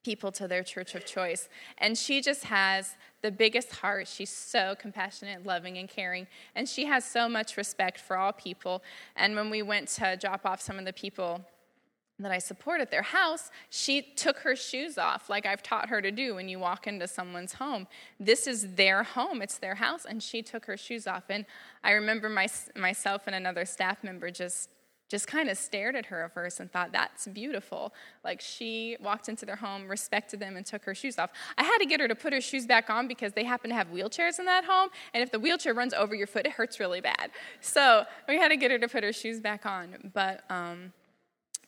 people 0.06 0.30
to 0.30 0.46
their 0.46 0.62
church 0.62 0.94
of 0.94 1.04
choice. 1.04 1.48
And 1.78 1.98
she 1.98 2.22
just 2.22 2.44
has 2.44 2.94
the 3.22 3.32
biggest 3.32 3.70
heart. 3.82 4.06
She's 4.06 4.30
so 4.30 4.76
compassionate, 4.78 5.44
loving, 5.44 5.78
and 5.78 5.88
caring. 5.88 6.28
And 6.54 6.68
she 6.68 6.84
has 6.86 7.04
so 7.04 7.28
much 7.28 7.56
respect 7.56 7.98
for 7.98 8.16
all 8.16 8.32
people. 8.32 8.84
And 9.16 9.34
when 9.34 9.50
we 9.50 9.62
went 9.62 9.88
to 9.98 10.16
drop 10.16 10.46
off 10.46 10.60
some 10.60 10.78
of 10.78 10.84
the 10.84 10.92
people 10.92 11.44
that 12.20 12.30
I 12.30 12.38
support 12.38 12.80
at 12.80 12.92
their 12.92 13.02
house, 13.02 13.50
she 13.68 14.00
took 14.00 14.38
her 14.38 14.54
shoes 14.54 14.96
off, 14.96 15.28
like 15.28 15.44
I've 15.44 15.62
taught 15.62 15.88
her 15.88 16.00
to 16.00 16.12
do 16.12 16.36
when 16.36 16.48
you 16.48 16.60
walk 16.60 16.86
into 16.86 17.08
someone's 17.08 17.54
home. 17.54 17.88
This 18.20 18.46
is 18.46 18.74
their 18.74 19.02
home, 19.02 19.42
it's 19.42 19.58
their 19.58 19.74
house, 19.74 20.06
and 20.08 20.22
she 20.22 20.40
took 20.40 20.64
her 20.66 20.76
shoes 20.76 21.06
off. 21.08 21.24
And 21.28 21.44
I 21.82 21.90
remember 21.90 22.28
my, 22.28 22.46
myself 22.76 23.22
and 23.26 23.34
another 23.34 23.64
staff 23.64 24.04
member 24.04 24.30
just 24.30 24.70
just 25.08 25.26
kind 25.26 25.48
of 25.48 25.56
stared 25.56 25.94
at 25.94 26.06
her 26.06 26.24
at 26.24 26.34
first 26.34 26.58
and 26.60 26.70
thought, 26.70 26.92
that's 26.92 27.26
beautiful. 27.28 27.92
Like 28.24 28.40
she 28.40 28.96
walked 29.00 29.28
into 29.28 29.46
their 29.46 29.56
home, 29.56 29.88
respected 29.88 30.40
them, 30.40 30.56
and 30.56 30.66
took 30.66 30.84
her 30.84 30.94
shoes 30.94 31.18
off. 31.18 31.30
I 31.56 31.62
had 31.62 31.78
to 31.78 31.86
get 31.86 32.00
her 32.00 32.08
to 32.08 32.14
put 32.14 32.32
her 32.32 32.40
shoes 32.40 32.66
back 32.66 32.90
on 32.90 33.06
because 33.06 33.32
they 33.32 33.44
happen 33.44 33.70
to 33.70 33.76
have 33.76 33.88
wheelchairs 33.88 34.38
in 34.38 34.46
that 34.46 34.64
home, 34.64 34.90
and 35.14 35.22
if 35.22 35.30
the 35.30 35.38
wheelchair 35.38 35.74
runs 35.74 35.94
over 35.94 36.14
your 36.14 36.26
foot, 36.26 36.46
it 36.46 36.52
hurts 36.52 36.80
really 36.80 37.00
bad. 37.00 37.30
So 37.60 38.04
we 38.28 38.36
had 38.36 38.48
to 38.48 38.56
get 38.56 38.70
her 38.70 38.78
to 38.78 38.88
put 38.88 39.04
her 39.04 39.12
shoes 39.12 39.40
back 39.40 39.64
on. 39.64 40.10
But, 40.12 40.42
um, 40.50 40.92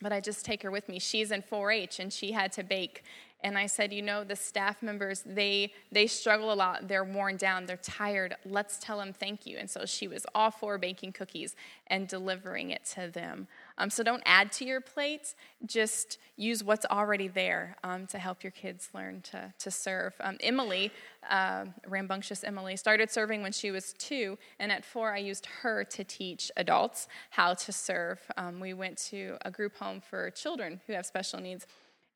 but 0.00 0.12
I 0.12 0.20
just 0.20 0.44
take 0.44 0.62
her 0.62 0.70
with 0.70 0.88
me. 0.88 0.98
She's 0.98 1.30
in 1.30 1.42
4 1.42 1.70
H, 1.70 2.00
and 2.00 2.12
she 2.12 2.32
had 2.32 2.52
to 2.52 2.64
bake 2.64 3.04
and 3.40 3.56
I 3.56 3.66
said, 3.66 3.92
you 3.92 4.02
know, 4.02 4.24
the 4.24 4.34
staff 4.34 4.82
members, 4.82 5.22
they 5.24 5.72
they 5.92 6.06
struggle 6.08 6.52
a 6.52 6.54
lot. 6.54 6.88
They're 6.88 7.04
worn 7.04 7.36
down, 7.36 7.66
they're 7.66 7.76
tired. 7.76 8.34
Let's 8.44 8.78
tell 8.78 8.98
them 8.98 9.12
thank 9.12 9.46
you. 9.46 9.58
And 9.58 9.70
so 9.70 9.86
she 9.86 10.08
was 10.08 10.26
all 10.34 10.50
for 10.50 10.76
baking 10.76 11.12
cookies 11.12 11.54
and 11.86 12.08
delivering 12.08 12.70
it 12.70 12.84
to 12.94 13.08
them. 13.08 13.46
Um, 13.78 13.90
so 13.90 14.02
don't 14.02 14.22
add 14.26 14.50
to 14.52 14.64
your 14.64 14.80
plate, 14.80 15.34
just 15.64 16.18
use 16.36 16.64
what's 16.64 16.84
already 16.86 17.28
there 17.28 17.76
um, 17.84 18.06
to 18.08 18.18
help 18.18 18.42
your 18.42 18.50
kids 18.50 18.88
learn 18.92 19.20
to, 19.22 19.52
to 19.56 19.70
serve. 19.70 20.14
Um, 20.20 20.36
Emily, 20.40 20.90
uh, 21.30 21.66
rambunctious 21.86 22.42
Emily, 22.42 22.76
started 22.76 23.08
serving 23.08 23.42
when 23.42 23.52
she 23.52 23.70
was 23.70 23.92
two, 23.94 24.36
and 24.58 24.72
at 24.72 24.84
four, 24.84 25.12
I 25.12 25.18
used 25.18 25.46
her 25.62 25.84
to 25.84 26.02
teach 26.02 26.50
adults 26.56 27.06
how 27.30 27.54
to 27.54 27.72
serve. 27.72 28.20
Um, 28.36 28.58
we 28.58 28.74
went 28.74 28.98
to 29.10 29.36
a 29.42 29.50
group 29.50 29.76
home 29.76 30.00
for 30.00 30.30
children 30.30 30.80
who 30.88 30.92
have 30.94 31.06
special 31.06 31.40
needs. 31.40 31.66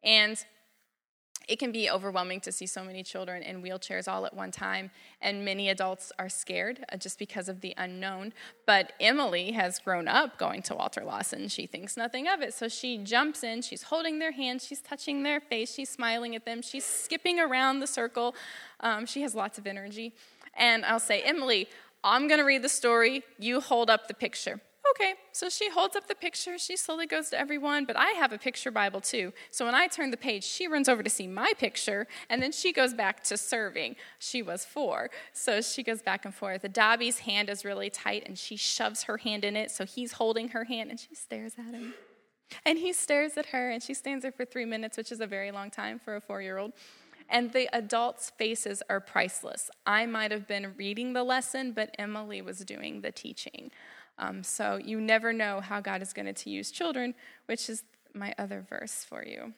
And 0.02 0.44
it 1.48 1.58
can 1.58 1.72
be 1.72 1.90
overwhelming 1.90 2.40
to 2.40 2.52
see 2.52 2.66
so 2.66 2.84
many 2.84 3.02
children 3.02 3.42
in 3.42 3.62
wheelchairs 3.62 4.08
all 4.08 4.26
at 4.26 4.34
one 4.34 4.50
time, 4.50 4.90
and 5.20 5.44
many 5.44 5.68
adults 5.68 6.12
are 6.18 6.28
scared 6.28 6.84
uh, 6.92 6.96
just 6.96 7.18
because 7.18 7.48
of 7.48 7.60
the 7.60 7.74
unknown. 7.76 8.32
But 8.66 8.92
Emily 9.00 9.52
has 9.52 9.78
grown 9.78 10.08
up 10.08 10.38
going 10.38 10.62
to 10.62 10.74
Walter 10.74 11.04
Lawson. 11.04 11.48
She 11.48 11.66
thinks 11.66 11.96
nothing 11.96 12.28
of 12.28 12.40
it. 12.40 12.54
So 12.54 12.68
she 12.68 12.98
jumps 12.98 13.42
in, 13.42 13.62
she's 13.62 13.84
holding 13.84 14.18
their 14.18 14.32
hands, 14.32 14.64
she's 14.66 14.80
touching 14.80 15.22
their 15.22 15.40
face, 15.40 15.74
she's 15.74 15.90
smiling 15.90 16.34
at 16.36 16.44
them, 16.44 16.62
she's 16.62 16.84
skipping 16.84 17.38
around 17.38 17.80
the 17.80 17.86
circle. 17.86 18.34
Um, 18.80 19.06
she 19.06 19.22
has 19.22 19.34
lots 19.34 19.58
of 19.58 19.66
energy. 19.66 20.14
And 20.54 20.84
I'll 20.84 21.00
say, 21.00 21.22
Emily, 21.22 21.68
I'm 22.04 22.28
going 22.28 22.38
to 22.38 22.44
read 22.44 22.62
the 22.62 22.68
story, 22.68 23.22
you 23.38 23.60
hold 23.60 23.88
up 23.88 24.08
the 24.08 24.14
picture 24.14 24.60
okay. 24.92 25.14
So 25.32 25.48
she 25.48 25.70
holds 25.70 25.96
up 25.96 26.06
the 26.06 26.14
picture. 26.14 26.58
She 26.58 26.76
slowly 26.76 27.06
goes 27.06 27.30
to 27.30 27.38
everyone, 27.38 27.84
but 27.84 27.96
I 27.96 28.10
have 28.10 28.32
a 28.32 28.38
picture 28.38 28.70
Bible 28.70 29.00
too. 29.00 29.32
So 29.50 29.64
when 29.64 29.74
I 29.74 29.86
turn 29.86 30.10
the 30.10 30.16
page, 30.16 30.44
she 30.44 30.68
runs 30.68 30.88
over 30.88 31.02
to 31.02 31.10
see 31.10 31.26
my 31.26 31.52
picture, 31.58 32.06
and 32.28 32.42
then 32.42 32.52
she 32.52 32.72
goes 32.72 32.94
back 32.94 33.22
to 33.24 33.36
serving. 33.36 33.96
She 34.18 34.42
was 34.42 34.64
four. 34.64 35.10
So 35.32 35.60
she 35.60 35.82
goes 35.82 36.02
back 36.02 36.24
and 36.24 36.34
forth. 36.34 36.70
Dobby's 36.72 37.20
hand 37.20 37.48
is 37.50 37.64
really 37.64 37.90
tight, 37.90 38.24
and 38.26 38.38
she 38.38 38.56
shoves 38.56 39.04
her 39.04 39.18
hand 39.18 39.44
in 39.44 39.56
it. 39.56 39.70
So 39.70 39.84
he's 39.84 40.12
holding 40.12 40.48
her 40.48 40.64
hand, 40.64 40.90
and 40.90 41.00
she 41.00 41.14
stares 41.14 41.54
at 41.58 41.74
him. 41.74 41.94
And 42.66 42.78
he 42.78 42.92
stares 42.92 43.36
at 43.36 43.46
her, 43.46 43.70
and 43.70 43.82
she 43.82 43.94
stands 43.94 44.22
there 44.22 44.32
for 44.32 44.44
three 44.44 44.66
minutes, 44.66 44.96
which 44.96 45.10
is 45.10 45.20
a 45.20 45.26
very 45.26 45.50
long 45.50 45.70
time 45.70 45.98
for 45.98 46.16
a 46.16 46.20
four 46.20 46.42
year 46.42 46.58
old. 46.58 46.72
And 47.28 47.52
the 47.52 47.68
adults' 47.72 48.30
faces 48.36 48.82
are 48.90 49.00
priceless. 49.00 49.70
I 49.86 50.04
might 50.04 50.30
have 50.32 50.46
been 50.46 50.74
reading 50.76 51.14
the 51.14 51.24
lesson, 51.24 51.72
but 51.72 51.94
Emily 51.98 52.42
was 52.42 52.58
doing 52.58 53.00
the 53.00 53.10
teaching. 53.10 53.70
Um, 54.18 54.42
so 54.42 54.78
you 54.82 55.00
never 55.00 55.32
know 55.32 55.60
how 55.60 55.80
God 55.80 56.02
is 56.02 56.12
going 56.12 56.32
to 56.32 56.50
use 56.50 56.70
children, 56.70 57.14
which 57.46 57.68
is 57.68 57.82
my 58.14 58.34
other 58.38 58.64
verse 58.68 59.04
for 59.08 59.24
you. 59.24 59.54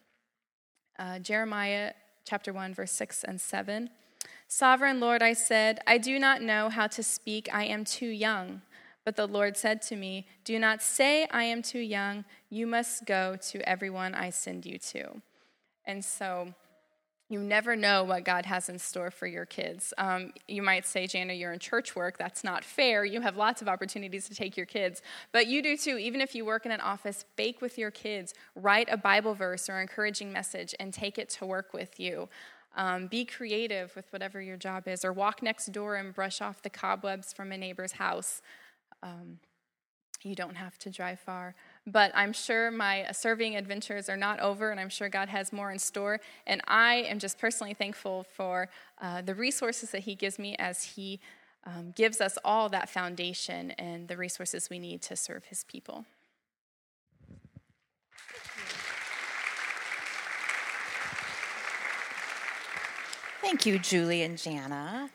Uh, 0.99 1.19
Jeremiah 1.19 1.93
chapter 2.25 2.53
1, 2.53 2.75
verse 2.75 2.93
6 2.93 3.25
and 3.25 3.40
7. 3.40 3.90
Sovereign 4.49 5.01
Lord, 5.01 5.23
I 5.23 5.33
said, 5.33 5.81
I 5.87 5.99
do 5.99 6.19
not 6.19 6.40
know 6.40 6.69
how 6.69 6.87
to 6.87 7.03
speak, 7.03 7.49
I 7.53 7.64
am 7.64 7.85
too 7.85 8.07
young. 8.07 8.62
But 9.05 9.17
the 9.17 9.27
Lord 9.27 9.57
said 9.57 9.83
to 9.83 9.97
me, 9.97 10.27
Do 10.45 10.59
not 10.59 10.83
say, 10.83 11.27
I 11.31 11.45
am 11.45 11.61
too 11.61 11.81
young. 11.81 12.25
You 12.49 12.67
must 12.67 13.05
go 13.05 13.37
to 13.51 13.69
everyone 13.69 14.14
I 14.14 14.31
send 14.31 14.64
you 14.64 14.79
to. 14.79 15.21
And 15.85 16.03
so 16.03 16.55
you 17.35 17.40
never 17.40 17.75
know 17.75 18.05
what 18.05 18.25
God 18.25 18.47
has 18.47 18.68
in 18.68 18.79
store 18.79 19.11
for 19.11 19.27
your 19.27 19.44
kids. 19.44 19.92
Um, 19.99 20.33
you 20.47 20.62
might 20.62 20.87
say, 20.87 21.09
Jana, 21.09 21.33
you're 21.33 21.53
in 21.53 21.59
church 21.59 21.97
work. 21.97 22.16
That's 22.16 22.44
not 22.44 22.62
fair. 22.62 23.05
You 23.05 23.20
have 23.23 23.37
lots 23.37 23.61
of 23.61 23.66
opportunities 23.66 24.29
to 24.29 24.37
take 24.37 24.57
your 24.57 24.66
kids. 24.66 25.03
But 25.33 25.49
you 25.49 25.61
do 25.61 25.77
too. 25.77 25.97
Even 25.99 26.20
if 26.20 26.37
you 26.37 26.44
work 26.44 26.64
in 26.64 26.70
an 26.70 26.81
office, 26.81 27.25
bake 27.35 27.61
with 27.61 27.77
your 27.77 27.90
kids, 27.90 28.35
write 28.55 28.88
a 28.88 28.97
Bible 28.97 29.35
verse 29.35 29.68
or 29.68 29.81
encouraging 29.81 30.33
message, 30.33 30.77
and 30.79 30.94
take 30.94 31.18
it 31.18 31.29
to 31.31 31.44
work 31.44 31.75
with 31.75 31.99
you. 31.99 32.29
Um, 32.77 33.09
be 33.09 33.25
creative 33.25 33.94
with 33.97 34.12
whatever 34.12 34.40
your 34.40 34.57
job 34.57 34.87
is, 34.87 35.05
or 35.05 35.12
walk 35.12 35.42
next 35.42 35.66
door 35.73 35.97
and 35.97 36.14
brush 36.14 36.40
off 36.40 36.62
the 36.62 36.70
cobwebs 36.70 37.33
from 37.33 37.51
a 37.51 37.59
neighbor's 37.59 37.92
house. 37.92 38.42
Um, 39.03 39.38
you 40.23 40.37
don't 40.37 40.57
have 40.57 40.79
to 40.79 40.90
drive 40.90 41.18
far. 41.18 41.57
But 41.87 42.12
I'm 42.14 42.33
sure 42.33 42.70
my 42.70 43.07
serving 43.12 43.57
adventures 43.57 44.09
are 44.09 44.16
not 44.16 44.40
over, 44.40 44.70
and 44.70 44.81
I'm 44.81 44.88
sure 44.88 45.11
God 45.11 45.29
has 45.29 45.53
more 45.53 45.70
in 45.70 45.79
store. 45.79 46.18
And 46.47 46.62
I 46.66 46.94
am 47.09 47.18
just 47.18 47.38
personally 47.38 47.75
thankful 47.75 48.25
for 48.35 48.70
uh, 49.03 49.20
the 49.20 49.35
resources 49.35 49.90
that 49.90 50.01
He 50.01 50.14
gives 50.14 50.38
me 50.38 50.57
as 50.59 50.83
He 50.83 51.20
um, 51.66 51.92
gives 51.94 52.20
us 52.20 52.38
all 52.44 52.68
that 52.70 52.88
foundation 52.88 53.73
and 53.73 54.09
the 54.09 54.16
resources 54.16 54.70
we 54.70 54.79
need 54.79 55.03
to 55.03 55.16
serve 55.16 55.44
His 55.47 55.64
people. 55.64 56.07
Thank 63.42 63.66
you, 63.66 63.79
Julie 63.79 64.23
and 64.23 64.38
Jana. 64.38 65.11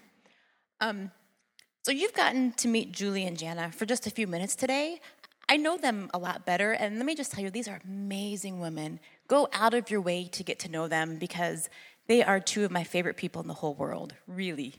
Um, 0.80 1.10
so 1.84 1.92
you've 1.92 2.14
gotten 2.14 2.52
to 2.54 2.68
meet 2.68 2.92
Julie 2.92 3.26
and 3.26 3.36
Jana 3.36 3.72
for 3.72 3.88
just 3.88 4.06
a 4.06 4.12
few 4.12 4.28
minutes 4.28 4.56
today. 4.56 5.02
I 5.52 5.58
know 5.58 5.78
them 5.78 6.12
a 6.14 6.20
lot 6.20 6.46
better, 6.46 6.74
and 6.74 6.98
let 6.98 7.08
me 7.08 7.16
just 7.16 7.32
tell 7.32 7.44
you, 7.44 7.50
these 7.50 7.68
are 7.68 7.82
amazing 7.84 8.60
women. 8.60 9.00
Go 9.28 9.50
out 9.52 9.74
of 9.74 9.90
your 9.90 10.00
way 10.00 10.26
to 10.26 10.44
get 10.44 10.60
to 10.60 10.70
know 10.70 10.88
them 10.88 11.18
because 11.18 11.72
they 12.08 12.24
are 12.24 12.40
two 12.40 12.66
of 12.66 12.70
my 12.72 12.84
favorite 12.84 13.18
people 13.18 13.42
in 13.42 13.48
the 13.48 13.56
whole 13.56 13.74
world, 13.74 14.14
really. 14.28 14.76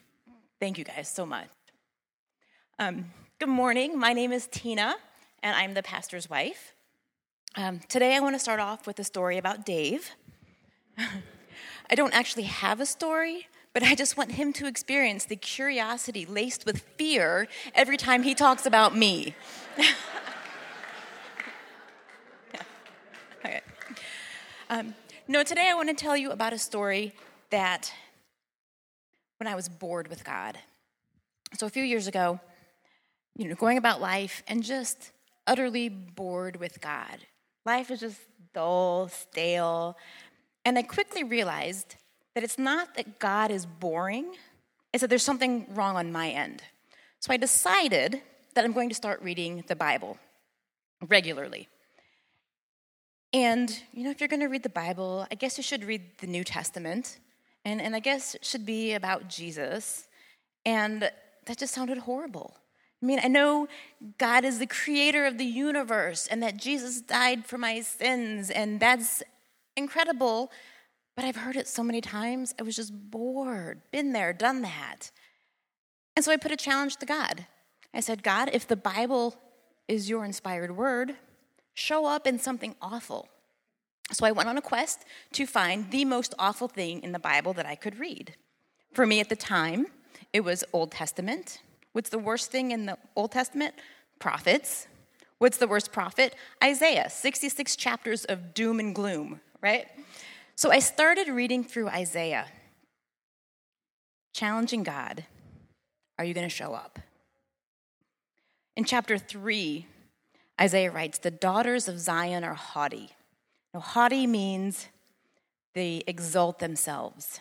Thank 0.61 0.79
you 0.79 0.85
guys 0.85 1.09
so 1.09 1.27
much. 1.27 1.49
Um, 2.79 3.07
good 3.41 3.49
morning. 3.49 3.99
My 3.99 4.13
name 4.13 4.31
is 4.31 4.47
Tina, 4.47 4.95
and 5.43 5.57
I'm 5.57 5.75
the 5.75 5.83
pastor's 5.83 6.31
wife. 6.31 6.75
Um, 7.57 7.81
today, 7.89 8.15
I 8.15 8.21
want 8.21 8.37
to 8.37 8.41
start 8.41 8.61
off 8.61 8.87
with 8.87 9.01
a 9.01 9.05
story 9.05 9.39
about 9.39 9.67
Dave. 9.67 10.13
I 10.99 11.97
don't 11.97 12.15
actually 12.15 12.45
have 12.45 12.81
a 12.81 12.87
story, 12.87 13.49
but 13.75 13.83
I 13.83 13.97
just 13.97 14.17
want 14.17 14.33
him 14.33 14.53
to 14.53 14.69
experience 14.69 15.25
the 15.25 15.35
curiosity 15.35 16.25
laced 16.27 16.65
with 16.65 16.83
fear 16.97 17.49
every 17.75 17.97
time 17.97 18.23
he 18.23 18.37
talks 18.37 18.67
about 18.67 18.97
me. 18.97 19.35
Um, 24.73 24.95
no, 25.27 25.43
today 25.43 25.69
I 25.69 25.75
want 25.75 25.89
to 25.89 25.97
tell 25.97 26.17
you 26.17 26.31
about 26.31 26.53
a 26.53 26.59
story 26.59 27.13
that 27.51 27.93
when 29.39 29.49
I 29.49 29.57
was 29.57 29.69
bored 29.69 30.07
with 30.07 30.23
God. 30.23 30.57
So 31.55 31.67
a 31.67 31.69
few 31.69 31.83
years 31.83 32.07
ago, 32.07 32.39
you 33.37 33.49
know, 33.49 33.57
going 33.57 33.79
about 33.79 34.01
life 34.01 34.45
and 34.47 34.63
just 34.63 35.11
utterly 35.45 35.89
bored 35.89 36.55
with 36.55 36.81
God. 36.81 37.19
Life 37.67 37.91
is 37.91 37.99
just 37.99 38.21
dull, 38.55 39.09
stale. 39.09 39.97
And 40.65 40.79
I 40.79 40.83
quickly 40.83 41.25
realized 41.25 41.97
that 42.37 42.45
it's 42.45 42.57
not 42.57 42.95
that 42.95 43.19
God 43.19 43.51
is 43.51 43.67
boring, 43.67 44.37
it's 44.93 45.01
that 45.01 45.09
there's 45.09 45.25
something 45.25 45.67
wrong 45.71 45.97
on 45.97 46.13
my 46.13 46.31
end. 46.31 46.63
So 47.19 47.33
I 47.33 47.39
decided 47.39 48.23
that 48.55 48.65
I'm 48.65 48.73
going 48.73 48.89
to 48.89 48.95
start 48.95 49.21
reading 49.21 49.65
the 49.67 49.75
Bible 49.75 50.17
regularly. 51.09 51.67
And, 53.33 53.83
you 53.93 54.05
know, 54.05 54.11
if 54.11 54.21
you're 54.21 54.29
going 54.29 54.41
to 54.41 54.49
read 54.49 54.63
the 54.63 54.69
Bible, 54.69 55.27
I 55.31 55.35
guess 55.37 55.57
you 55.57 55.63
should 55.63 55.85
read 55.85 56.03
the 56.19 56.27
New 56.27 56.43
Testament. 56.43 57.19
And, 57.65 57.81
and 57.81 57.95
I 57.95 58.01
guess 58.01 58.35
it 58.35 58.45
should 58.45 58.67
be 58.67 58.95
about 58.95 59.29
Jesus. 59.29 60.09
And 60.65 61.03
that 61.47 61.59
just 61.59 61.75
sounded 61.75 61.99
horrible. 61.99 62.57
I 63.03 63.07
mean, 63.07 63.21
I 63.23 63.29
know 63.29 63.69
God 64.19 64.45
is 64.45 64.59
the 64.59 64.67
creator 64.67 65.25
of 65.25 65.39
the 65.39 65.45
universe 65.45 66.27
and 66.27 66.43
that 66.43 66.57
Jesus 66.57 67.01
died 67.01 67.47
for 67.47 67.57
my 67.57 67.81
sins, 67.81 68.51
and 68.51 68.79
that's 68.79 69.23
incredible. 69.77 70.51
But 71.17 71.25
I've 71.25 71.37
heard 71.37 71.57
it 71.57 71.67
so 71.67 71.83
many 71.83 72.01
times, 72.01 72.55
I 72.59 72.63
was 72.63 72.77
just 72.77 72.93
bored, 73.11 73.81
been 73.91 74.13
there, 74.13 74.33
done 74.33 74.63
that. 74.63 75.11
And 76.15 76.25
so 76.25 76.33
I 76.33 76.37
put 76.37 76.53
a 76.53 76.57
challenge 76.57 76.97
to 76.97 77.07
God. 77.07 77.47
I 77.95 78.01
said, 78.01 78.23
God, 78.23 78.51
if 78.53 78.67
the 78.69 78.77
Bible 78.77 79.35
is 79.89 80.09
your 80.09 80.25
inspired 80.25 80.77
word, 80.77 81.17
show 81.75 82.07
up 82.07 82.27
in 82.27 82.39
something 82.39 82.75
awful. 82.81 83.29
So 84.13 84.27
I 84.27 84.33
went 84.33 84.49
on 84.49 84.57
a 84.57 84.63
quest 84.63 85.05
to 85.33 85.47
find 85.47 85.91
the 85.91 86.05
most 86.05 86.35
awful 86.39 86.69
thing 86.69 87.03
in 87.03 87.13
the 87.13 87.19
Bible 87.19 87.53
that 87.55 87.67
I 87.67 87.75
could 87.75 87.99
read. 87.99 88.35
For 88.93 89.07
me 89.07 89.21
at 89.21 89.29
the 89.29 89.37
time, 89.37 89.87
it 90.33 90.41
was 90.41 90.65
Old 90.73 90.91
Testament. 90.91 91.61
What's 91.93 92.11
the 92.11 92.19
worst 92.19 92.51
thing 92.51 92.73
in 92.73 92.87
the 92.87 92.99
Old 93.15 93.33
Testament? 93.33 93.75
Prophets. 94.19 94.89
What's 95.39 95.59
the 95.59 95.67
worst 95.69 95.93
prophet? 95.93 96.35
Isaiah, 96.63 97.09
66 97.09 97.77
chapters 97.77 98.25
of 98.25 98.53
doom 98.53 98.79
and 98.81 98.95
gloom, 98.95 99.41
right? 99.63 99.87
So 100.55 100.71
I 100.71 100.81
started 100.81 101.29
reading 101.29 101.65
through 101.65 101.89
Isaiah, 101.89 102.47
challenging 104.35 104.83
God 104.83 105.25
Are 106.19 106.25
you 106.25 106.35
going 106.35 106.47
to 106.47 106.55
show 106.55 106.75
up? 106.75 106.99
In 108.77 108.85
chapter 108.85 109.17
3, 109.17 109.87
Isaiah 110.61 110.91
writes, 110.91 111.19
The 111.19 111.31
daughters 111.31 111.89
of 111.89 111.99
Zion 111.99 112.45
are 112.45 112.55
haughty. 112.55 113.11
Now, 113.73 113.81
haughty 113.81 114.27
means 114.27 114.89
they 115.75 116.03
exalt 116.07 116.59
themselves. 116.59 117.41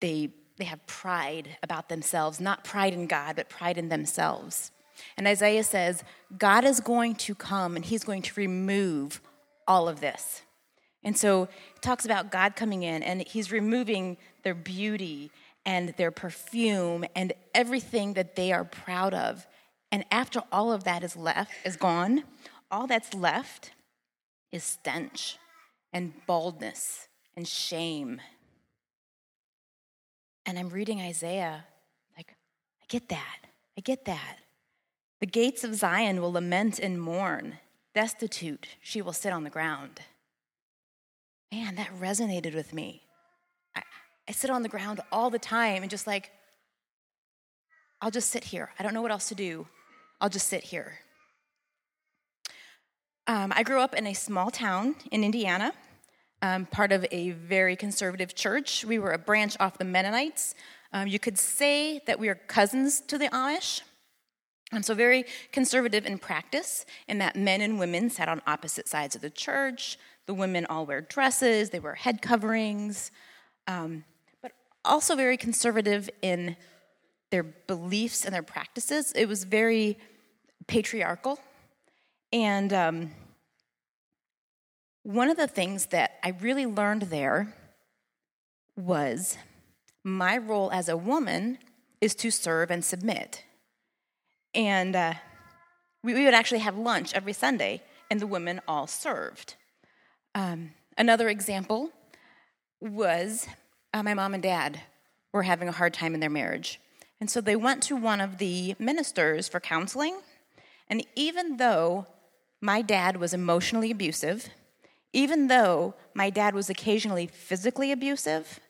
They, 0.00 0.30
they 0.56 0.64
have 0.64 0.86
pride 0.86 1.56
about 1.62 1.88
themselves, 1.88 2.40
not 2.40 2.64
pride 2.64 2.92
in 2.92 3.06
God, 3.06 3.36
but 3.36 3.48
pride 3.48 3.78
in 3.78 3.88
themselves. 3.88 4.70
And 5.16 5.26
Isaiah 5.26 5.64
says, 5.64 6.04
God 6.38 6.64
is 6.64 6.80
going 6.80 7.16
to 7.16 7.34
come 7.34 7.76
and 7.76 7.84
he's 7.84 8.04
going 8.04 8.22
to 8.22 8.40
remove 8.40 9.20
all 9.66 9.88
of 9.88 10.00
this. 10.00 10.42
And 11.04 11.16
so 11.16 11.44
it 11.44 11.82
talks 11.82 12.04
about 12.04 12.30
God 12.30 12.54
coming 12.54 12.82
in 12.82 13.02
and 13.02 13.22
he's 13.22 13.50
removing 13.50 14.16
their 14.44 14.54
beauty 14.54 15.30
and 15.64 15.90
their 15.96 16.10
perfume 16.10 17.04
and 17.14 17.32
everything 17.54 18.14
that 18.14 18.36
they 18.36 18.52
are 18.52 18.64
proud 18.64 19.14
of. 19.14 19.46
And 19.92 20.06
after 20.10 20.42
all 20.50 20.72
of 20.72 20.84
that 20.84 21.04
is 21.04 21.16
left, 21.16 21.52
is 21.66 21.76
gone, 21.76 22.24
all 22.70 22.86
that's 22.86 23.12
left 23.12 23.72
is 24.50 24.64
stench 24.64 25.36
and 25.92 26.14
baldness 26.26 27.08
and 27.36 27.46
shame. 27.46 28.22
And 30.46 30.58
I'm 30.58 30.70
reading 30.70 31.00
Isaiah, 31.00 31.66
like, 32.16 32.34
I 32.82 32.86
get 32.88 33.10
that. 33.10 33.40
I 33.76 33.82
get 33.82 34.06
that. 34.06 34.38
The 35.20 35.26
gates 35.26 35.62
of 35.62 35.74
Zion 35.74 36.22
will 36.22 36.32
lament 36.32 36.78
and 36.78 37.00
mourn. 37.00 37.58
Destitute, 37.94 38.68
she 38.80 39.02
will 39.02 39.12
sit 39.12 39.32
on 39.32 39.44
the 39.44 39.50
ground. 39.50 40.00
Man, 41.52 41.74
that 41.74 41.90
resonated 42.00 42.54
with 42.54 42.72
me. 42.72 43.02
I, 43.76 43.82
I 44.26 44.32
sit 44.32 44.48
on 44.48 44.62
the 44.62 44.70
ground 44.70 45.02
all 45.12 45.28
the 45.28 45.38
time 45.38 45.82
and 45.82 45.90
just 45.90 46.06
like, 46.06 46.30
I'll 48.00 48.10
just 48.10 48.30
sit 48.30 48.44
here. 48.44 48.70
I 48.78 48.82
don't 48.82 48.94
know 48.94 49.02
what 49.02 49.12
else 49.12 49.28
to 49.28 49.34
do. 49.34 49.66
I'll 50.22 50.28
just 50.28 50.46
sit 50.46 50.62
here. 50.62 51.00
Um, 53.26 53.52
I 53.56 53.64
grew 53.64 53.80
up 53.80 53.92
in 53.92 54.06
a 54.06 54.14
small 54.14 54.52
town 54.52 54.94
in 55.10 55.24
Indiana, 55.24 55.72
um, 56.42 56.64
part 56.66 56.92
of 56.92 57.04
a 57.10 57.30
very 57.30 57.74
conservative 57.74 58.36
church. 58.36 58.84
We 58.84 59.00
were 59.00 59.10
a 59.10 59.18
branch 59.18 59.56
off 59.58 59.78
the 59.78 59.84
Mennonites. 59.84 60.54
Um, 60.92 61.08
you 61.08 61.18
could 61.18 61.40
say 61.40 62.02
that 62.06 62.20
we 62.20 62.28
are 62.28 62.36
cousins 62.36 63.00
to 63.08 63.18
the 63.18 63.30
Amish. 63.30 63.80
Um, 64.72 64.84
so, 64.84 64.94
very 64.94 65.24
conservative 65.50 66.06
in 66.06 66.18
practice, 66.18 66.86
in 67.08 67.18
that 67.18 67.34
men 67.34 67.60
and 67.60 67.80
women 67.80 68.08
sat 68.08 68.28
on 68.28 68.42
opposite 68.46 68.88
sides 68.88 69.16
of 69.16 69.22
the 69.22 69.30
church. 69.30 69.98
The 70.26 70.34
women 70.34 70.66
all 70.66 70.86
wear 70.86 71.00
dresses, 71.00 71.70
they 71.70 71.80
wear 71.80 71.96
head 71.96 72.22
coverings, 72.22 73.10
um, 73.66 74.04
but 74.40 74.52
also 74.84 75.16
very 75.16 75.36
conservative 75.36 76.08
in 76.22 76.56
their 77.32 77.42
beliefs 77.42 78.24
and 78.24 78.32
their 78.32 78.44
practices. 78.44 79.10
It 79.16 79.26
was 79.26 79.42
very 79.42 79.98
patriarchal. 80.66 81.38
And 82.32 82.72
um, 82.72 83.10
one 85.02 85.28
of 85.28 85.36
the 85.36 85.46
things 85.46 85.86
that 85.86 86.18
I 86.22 86.30
really 86.40 86.66
learned 86.66 87.02
there 87.02 87.54
was 88.76 89.36
my 90.04 90.36
role 90.36 90.70
as 90.72 90.88
a 90.88 90.96
woman 90.96 91.58
is 92.00 92.14
to 92.16 92.30
serve 92.30 92.70
and 92.70 92.84
submit. 92.84 93.44
And 94.54 94.96
uh, 94.96 95.14
we, 96.02 96.14
we, 96.14 96.24
would 96.24 96.34
actually 96.34 96.60
have 96.60 96.76
lunch 96.76 97.14
every 97.14 97.32
Sunday, 97.32 97.82
and 98.10 98.20
the 98.20 98.26
women 98.26 98.60
all 98.66 98.86
served. 98.86 99.54
Um, 100.34 100.72
another 100.98 101.28
example 101.28 101.90
was 102.80 103.46
uh, 103.94 104.02
my 104.02 104.14
mom 104.14 104.34
and 104.34 104.42
dad 104.42 104.80
were 105.32 105.44
having 105.44 105.68
a 105.68 105.72
hard 105.72 105.94
time 105.94 106.14
in 106.14 106.20
their 106.20 106.30
marriage. 106.30 106.80
And 107.20 107.30
so 107.30 107.40
they 107.40 107.56
went 107.56 107.82
to 107.84 107.96
one 107.96 108.20
of 108.20 108.38
the 108.38 108.74
ministers 108.78 109.48
for 109.48 109.60
counseling. 109.60 110.18
And 110.92 111.06
even 111.16 111.56
though 111.56 112.06
my 112.60 112.82
dad 112.82 113.16
was 113.16 113.32
emotionally 113.32 113.90
abusive, 113.90 114.50
even 115.14 115.46
though 115.46 115.94
my 116.12 116.28
dad 116.28 116.54
was 116.54 116.68
occasionally 116.68 117.26
physically 117.26 117.90
abusive, 117.92 118.60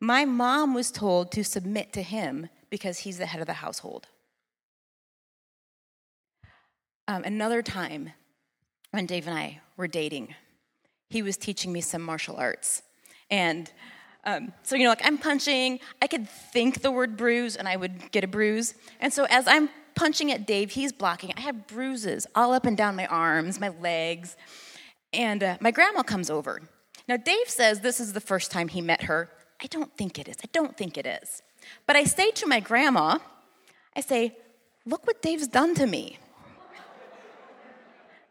my 0.00 0.24
mom 0.24 0.74
was 0.74 0.90
told 0.90 1.30
to 1.30 1.44
submit 1.44 1.92
to 1.92 2.02
him 2.02 2.48
because 2.68 2.98
he's 2.98 3.18
the 3.18 3.26
head 3.26 3.40
of 3.40 3.46
the 3.46 3.52
household. 3.52 4.08
Um, 7.06 7.22
another 7.22 7.62
time 7.62 8.10
when 8.90 9.06
Dave 9.06 9.28
and 9.28 9.38
I 9.38 9.60
were 9.76 9.86
dating, 9.86 10.34
he 11.10 11.22
was 11.22 11.36
teaching 11.36 11.72
me 11.72 11.80
some 11.80 12.02
martial 12.02 12.34
arts. 12.34 12.82
And 13.30 13.70
um, 14.24 14.52
so, 14.64 14.74
you 14.74 14.82
know, 14.82 14.90
like 14.90 15.06
I'm 15.06 15.16
punching, 15.16 15.78
I 16.02 16.08
could 16.08 16.28
think 16.28 16.82
the 16.82 16.90
word 16.90 17.16
bruise 17.16 17.54
and 17.54 17.68
I 17.68 17.76
would 17.76 18.10
get 18.10 18.24
a 18.24 18.26
bruise. 18.26 18.74
And 18.98 19.12
so, 19.12 19.28
as 19.30 19.46
I'm 19.46 19.68
punching 19.98 20.30
at 20.30 20.46
Dave, 20.46 20.70
he's 20.70 20.92
blocking. 20.92 21.32
I 21.36 21.40
have 21.40 21.66
bruises 21.66 22.26
all 22.34 22.52
up 22.52 22.64
and 22.64 22.76
down 22.76 22.94
my 22.94 23.06
arms, 23.06 23.58
my 23.58 23.70
legs. 23.80 24.36
And 25.12 25.42
uh, 25.42 25.56
my 25.60 25.72
grandma 25.72 26.02
comes 26.02 26.30
over. 26.30 26.62
Now, 27.08 27.16
Dave 27.16 27.48
says 27.48 27.80
this 27.80 27.98
is 27.98 28.12
the 28.12 28.20
first 28.20 28.52
time 28.52 28.68
he 28.68 28.80
met 28.80 29.02
her. 29.04 29.28
I 29.60 29.66
don't 29.66 29.92
think 29.96 30.18
it 30.18 30.28
is. 30.28 30.36
I 30.42 30.48
don't 30.52 30.76
think 30.76 30.96
it 30.96 31.04
is. 31.04 31.42
But 31.84 31.96
I 31.96 32.04
say 32.04 32.30
to 32.30 32.46
my 32.46 32.60
grandma, 32.60 33.18
I 33.96 34.00
say, 34.00 34.36
Look 34.86 35.06
what 35.06 35.20
Dave's 35.20 35.48
done 35.48 35.74
to 35.74 35.86
me. 35.86 36.18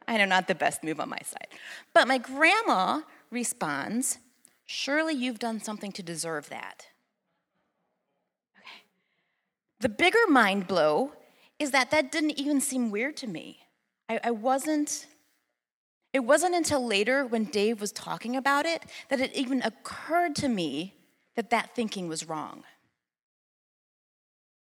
I 0.07 0.17
know, 0.17 0.25
not 0.25 0.47
the 0.47 0.55
best 0.55 0.83
move 0.83 0.99
on 0.99 1.09
my 1.09 1.19
side. 1.23 1.49
But 1.93 2.07
my 2.07 2.17
grandma 2.17 3.01
responds, 3.29 4.19
Surely 4.65 5.13
you've 5.13 5.37
done 5.37 5.59
something 5.59 5.91
to 5.91 6.01
deserve 6.01 6.49
that. 6.49 6.87
Okay. 8.57 8.83
The 9.81 9.89
bigger 9.89 10.25
mind 10.29 10.65
blow 10.67 11.11
is 11.59 11.71
that 11.71 11.91
that 11.91 12.11
didn't 12.11 12.39
even 12.39 12.61
seem 12.61 12.91
weird 12.91 13.17
to 13.17 13.27
me. 13.27 13.59
I, 14.09 14.19
I 14.25 14.31
wasn't 14.31 15.07
it 16.13 16.21
wasn't 16.21 16.55
until 16.55 16.85
later 16.85 17.25
when 17.25 17.43
Dave 17.43 17.81
was 17.81 17.91
talking 17.91 18.35
about 18.35 18.65
it 18.65 18.83
that 19.09 19.19
it 19.19 19.35
even 19.35 19.61
occurred 19.61 20.35
to 20.37 20.47
me 20.47 20.95
that 21.35 21.51
that 21.51 21.75
thinking 21.75 22.07
was 22.07 22.27
wrong. 22.27 22.63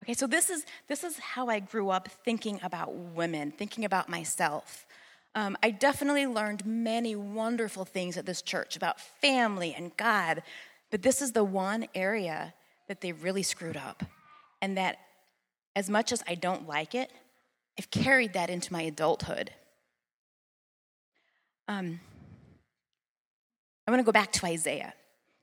Okay, 0.04 0.14
so 0.14 0.26
this 0.26 0.48
is, 0.48 0.64
this 0.88 1.04
is 1.04 1.18
how 1.18 1.48
I 1.48 1.60
grew 1.60 1.90
up 1.90 2.08
thinking 2.24 2.58
about 2.62 2.94
women, 2.94 3.50
thinking 3.50 3.84
about 3.84 4.08
myself. 4.08 4.86
Um, 5.34 5.58
I 5.62 5.70
definitely 5.70 6.26
learned 6.26 6.64
many 6.64 7.14
wonderful 7.16 7.84
things 7.84 8.16
at 8.16 8.26
this 8.26 8.42
church 8.42 8.76
about 8.76 9.00
family 9.00 9.74
and 9.74 9.96
God, 9.96 10.42
but 10.90 11.02
this 11.02 11.20
is 11.20 11.32
the 11.32 11.44
one 11.44 11.86
area 11.94 12.54
that 12.88 13.00
they 13.00 13.12
really 13.12 13.42
screwed 13.42 13.76
up. 13.76 14.02
And 14.62 14.76
that, 14.76 14.98
as 15.76 15.88
much 15.88 16.12
as 16.12 16.22
I 16.26 16.34
don't 16.34 16.68
like 16.68 16.94
it, 16.94 17.10
I've 17.78 17.90
carried 17.90 18.32
that 18.34 18.50
into 18.50 18.72
my 18.72 18.82
adulthood. 18.82 19.52
Um, 21.68 22.00
I 23.86 23.90
want 23.90 24.00
to 24.00 24.04
go 24.04 24.12
back 24.12 24.32
to 24.32 24.46
Isaiah. 24.46 24.92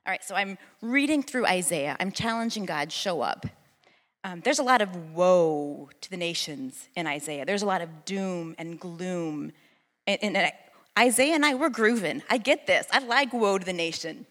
All 0.06 0.12
right, 0.12 0.24
so 0.24 0.36
I'm 0.36 0.58
reading 0.82 1.24
through 1.24 1.46
Isaiah. 1.46 1.98
I'm 2.00 2.12
challenging 2.12 2.66
God, 2.66 2.92
show 2.92 3.22
up. 3.22 3.46
Um, 4.24 4.42
there's 4.42 4.60
a 4.60 4.64
lot 4.64 4.82
of 4.82 5.14
woe 5.14 5.90
to 6.02 6.10
the 6.10 6.18
nations 6.18 6.90
in 6.96 7.08
Isaiah. 7.08 7.46
There's 7.46 7.62
a 7.62 7.66
lot 7.66 7.82
of 7.82 8.06
doom 8.06 8.56
and 8.58 8.80
gloom. 8.80 9.52
And, 10.06 10.20
and, 10.22 10.38
and 10.38 10.52
Isaiah 10.98 11.36
and 11.36 11.46
I, 11.46 11.54
we're 11.56 11.70
grooving. 11.70 12.24
I 12.30 12.38
get 12.38 12.68
this. 12.68 12.88
I 12.92 13.00
like 13.00 13.32
woe 13.34 13.58
to 13.58 13.66
the 13.66 13.74
nation. 13.74 14.26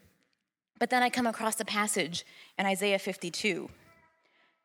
But 0.79 0.91
then 0.91 1.03
I 1.03 1.11
come 1.11 1.27
across 1.27 1.59
a 1.61 1.65
passage 1.65 2.27
in 2.59 2.67
Isaiah 2.67 2.99
52. 2.99 3.71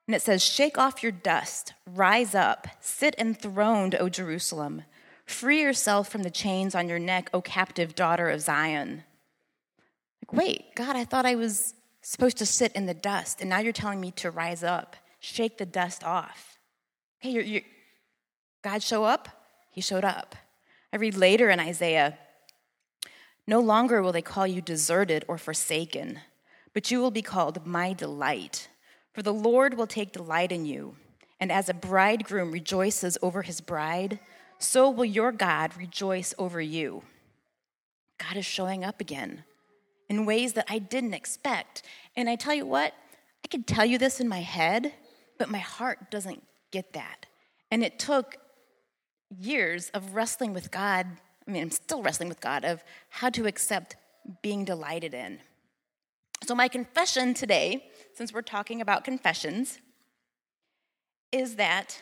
And 0.07 0.15
it 0.15 0.21
says, 0.21 0.43
Shake 0.43 0.77
off 0.77 1.03
your 1.03 1.11
dust, 1.11 1.73
rise 1.85 2.35
up, 2.35 2.67
sit 2.79 3.15
enthroned, 3.17 3.95
O 3.95 4.09
Jerusalem. 4.09 4.83
Free 5.25 5.61
yourself 5.61 6.09
from 6.09 6.23
the 6.23 6.29
chains 6.29 6.75
on 6.75 6.89
your 6.89 6.99
neck, 6.99 7.29
O 7.33 7.41
captive 7.41 7.95
daughter 7.95 8.29
of 8.29 8.41
Zion. 8.41 9.03
Like, 10.21 10.33
wait, 10.33 10.75
God, 10.75 10.95
I 10.95 11.05
thought 11.05 11.25
I 11.25 11.35
was 11.35 11.73
supposed 12.01 12.37
to 12.37 12.45
sit 12.45 12.73
in 12.73 12.85
the 12.85 12.93
dust, 12.93 13.39
and 13.39 13.49
now 13.49 13.59
you're 13.59 13.71
telling 13.71 14.01
me 14.01 14.11
to 14.11 14.31
rise 14.31 14.63
up, 14.63 14.95
shake 15.19 15.57
the 15.57 15.65
dust 15.65 16.03
off. 16.03 16.57
Okay, 17.21 17.31
you're, 17.31 17.43
you're, 17.43 17.61
God 18.61 18.83
show 18.83 19.03
up? 19.03 19.29
He 19.69 19.81
showed 19.81 20.03
up. 20.03 20.35
I 20.91 20.97
read 20.97 21.15
later 21.15 21.49
in 21.49 21.59
Isaiah, 21.59 22.17
no 23.47 23.59
longer 23.59 24.01
will 24.01 24.11
they 24.11 24.21
call 24.21 24.45
you 24.45 24.61
deserted 24.61 25.25
or 25.27 25.37
forsaken, 25.37 26.19
but 26.73 26.91
you 26.91 26.99
will 26.99 27.11
be 27.11 27.21
called 27.21 27.65
my 27.65 27.93
delight. 27.93 28.67
For 29.13 29.21
the 29.21 29.33
Lord 29.33 29.75
will 29.75 29.87
take 29.87 30.11
delight 30.11 30.51
in 30.51 30.65
you. 30.65 30.95
And 31.39 31.51
as 31.51 31.69
a 31.69 31.73
bridegroom 31.73 32.51
rejoices 32.51 33.17
over 33.21 33.41
his 33.41 33.61
bride, 33.61 34.19
so 34.59 34.89
will 34.89 35.05
your 35.05 35.31
God 35.31 35.75
rejoice 35.75 36.33
over 36.37 36.61
you. 36.61 37.03
God 38.19 38.37
is 38.37 38.45
showing 38.45 38.83
up 38.83 39.01
again 39.01 39.43
in 40.07 40.25
ways 40.25 40.53
that 40.53 40.65
I 40.69 40.79
didn't 40.79 41.15
expect. 41.15 41.83
And 42.15 42.29
I 42.29 42.35
tell 42.35 42.53
you 42.53 42.65
what, 42.65 42.93
I 43.43 43.47
could 43.47 43.65
tell 43.65 43.85
you 43.85 43.97
this 43.97 44.19
in 44.19 44.27
my 44.27 44.41
head, 44.41 44.93
but 45.39 45.49
my 45.49 45.57
heart 45.57 46.11
doesn't 46.11 46.43
get 46.69 46.93
that. 46.93 47.25
And 47.71 47.83
it 47.83 47.97
took 47.97 48.37
years 49.39 49.89
of 49.93 50.13
wrestling 50.13 50.53
with 50.53 50.69
God 50.69 51.07
I 51.47 51.51
mean, 51.51 51.63
I'm 51.63 51.71
still 51.71 52.01
wrestling 52.01 52.29
with 52.29 52.39
God 52.39 52.63
of 52.63 52.83
how 53.09 53.29
to 53.31 53.45
accept 53.45 53.95
being 54.41 54.63
delighted 54.65 55.13
in. 55.13 55.39
So, 56.43 56.55
my 56.55 56.67
confession 56.67 57.33
today, 57.33 57.85
since 58.13 58.33
we're 58.33 58.41
talking 58.41 58.81
about 58.81 59.03
confessions, 59.03 59.79
is 61.31 61.55
that 61.55 61.99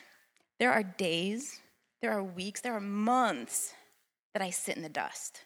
there 0.59 0.71
are 0.71 0.83
days, 0.83 1.59
there 2.01 2.11
are 2.11 2.23
weeks, 2.23 2.61
there 2.61 2.75
are 2.75 2.81
months 2.81 3.73
that 4.33 4.41
I 4.41 4.49
sit 4.49 4.77
in 4.77 4.83
the 4.83 4.89
dust, 4.89 5.41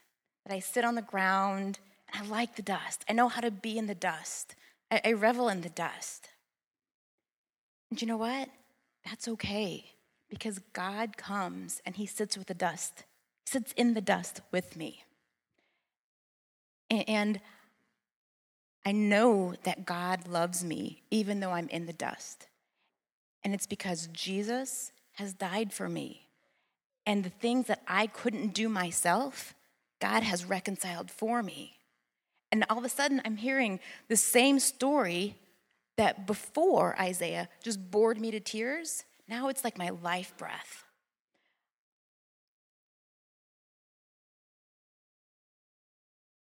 that 0.46 0.54
I 0.54 0.60
sit 0.60 0.86
on 0.86 0.96
the 0.96 1.02
ground, 1.02 1.80
and 2.12 2.26
I 2.26 2.30
like 2.30 2.56
the 2.56 2.62
dust. 2.62 3.04
I 3.10 3.14
know 3.14 3.28
how 3.28 3.42
to 3.42 3.52
be 3.52 3.78
in 3.78 3.88
the 3.88 3.96
dust, 3.96 4.56
I, 4.92 5.02
I 5.04 5.14
revel 5.14 5.50
in 5.50 5.62
the 5.62 5.70
dust. 5.70 6.30
And 7.90 8.02
you 8.02 8.08
know 8.08 8.18
what? 8.18 8.50
That's 9.06 9.28
okay 9.28 9.86
because 10.30 10.60
God 10.74 11.18
comes 11.18 11.82
and 11.86 11.96
He 11.96 12.06
sits 12.06 12.38
with 12.38 12.48
the 12.48 12.54
dust 12.54 13.04
sits 13.46 13.72
in 13.74 13.94
the 13.94 14.02
dust 14.02 14.42
with 14.52 14.76
me. 14.76 15.04
And 16.90 17.40
I 18.86 18.92
know 18.92 19.56
that 19.64 19.86
God 19.86 20.28
loves 20.28 20.64
me 20.64 21.04
even 21.10 21.40
though 21.40 21.52
I'm 21.52 21.70
in 21.70 21.86
the 21.86 21.94
dust. 21.94 22.48
And 23.44 23.54
it's 23.54 23.68
because 23.68 24.08
Jesus 24.08 24.92
has 25.14 25.34
died 25.34 25.74
for 25.74 25.90
me. 25.90 26.28
And 27.06 27.24
the 27.24 27.30
things 27.30 27.68
that 27.68 27.82
I 27.88 28.08
couldn't 28.08 28.54
do 28.54 28.70
myself, 28.70 29.54
God 30.00 30.24
has 30.24 30.46
reconciled 30.46 31.12
for 31.12 31.44
me. 31.44 31.78
And 32.52 32.66
all 32.70 32.78
of 32.78 32.86
a 32.86 32.90
sudden, 32.90 33.22
I'm 33.26 33.38
hearing 33.38 33.80
the 34.08 34.16
same 34.16 34.60
story 34.60 35.36
that 35.98 36.26
before 36.26 37.00
Isaiah 37.00 37.50
just 37.62 37.92
bored 37.92 38.20
me 38.20 38.32
to 38.32 38.40
tears. 38.40 39.04
Now 39.28 39.48
it's 39.48 39.64
like 39.64 39.78
my 39.78 39.90
life 39.90 40.34
breath. 40.38 40.84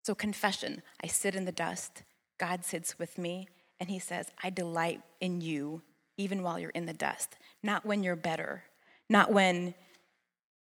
So, 0.05 0.15
confession 0.15 0.83
I 1.03 1.07
sit 1.07 1.35
in 1.37 1.45
the 1.45 1.53
dust, 1.53 2.03
God 2.43 2.65
sits 2.65 2.99
with 2.99 3.19
me, 3.19 3.47
and 3.79 3.89
He 3.89 4.01
says, 4.01 4.27
I 4.43 4.51
delight 4.51 5.01
in 5.21 5.41
you 5.41 5.81
even 6.17 6.43
while 6.43 6.59
you're 6.59 6.71
in 6.71 6.87
the 6.87 6.93
dust, 6.93 7.37
not 7.63 7.87
when 7.87 8.03
you're 8.03 8.17
better, 8.17 8.65
not 9.09 9.33
when 9.33 9.75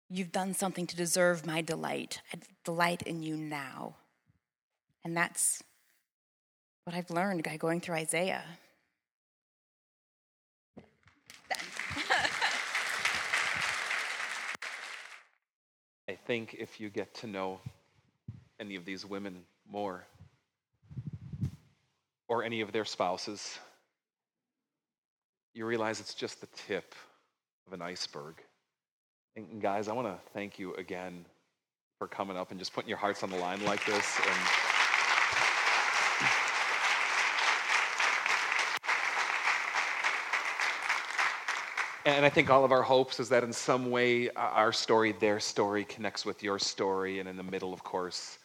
you've 0.10 0.34
done 0.34 0.54
something 0.54 0.86
to 0.88 0.98
deserve 0.98 1.46
my 1.46 1.62
delight. 1.62 2.20
I 2.34 2.40
delight 2.66 3.04
in 3.04 3.24
you 3.24 3.38
now. 3.38 3.96
And 5.06 5.16
that's 5.16 5.64
what 6.84 6.98
I've 6.98 7.10
learned 7.10 7.44
by 7.44 7.56
going 7.56 7.80
through 7.80 7.96
Isaiah. 7.96 8.44
I 16.10 16.16
think 16.28 16.58
if 16.60 16.82
you 16.82 16.90
get 16.90 17.14
to 17.16 17.28
know 17.28 17.62
any 18.60 18.76
of 18.76 18.84
these 18.84 19.06
women 19.06 19.46
more 19.72 20.04
or 22.34 22.44
any 22.44 22.62
of 22.62 22.72
their 22.72 22.84
spouses, 22.84 23.60
you 25.54 25.68
realize 25.68 26.00
it's 26.00 26.16
just 26.16 26.42
the 26.42 26.48
tip 26.68 26.96
of 27.68 27.74
an 27.74 27.82
iceberg. 27.82 28.42
And 29.36 29.62
guys, 29.62 29.88
I 29.88 29.94
want 29.94 30.08
to 30.08 30.18
thank 30.34 30.58
you 30.58 30.74
again 30.74 31.26
for 32.00 32.08
coming 32.08 32.36
up 32.36 32.50
and 32.50 32.58
just 32.58 32.74
putting 32.74 32.90
your 32.90 32.98
hearts 32.98 33.22
on 33.22 33.30
the 33.30 33.38
line 33.38 33.64
like 33.66 33.86
this. 33.86 34.20
And 34.28 34.40
And 42.06 42.26
I 42.26 42.30
think 42.30 42.50
all 42.50 42.66
of 42.66 42.74
our 42.74 42.82
hopes 42.82 43.22
is 43.22 43.30
that 43.30 43.46
in 43.46 43.54
some 43.54 43.90
way 43.90 44.30
uh, 44.30 44.34
our 44.40 44.74
story, 44.74 45.14
their 45.14 45.40
story, 45.40 45.86
connects 45.86 46.26
with 46.26 46.44
your 46.44 46.60
story. 46.60 47.20
And 47.20 47.30
in 47.30 47.38
the 47.38 47.44
middle, 47.44 47.74
of 47.74 47.84
course, 47.84 48.40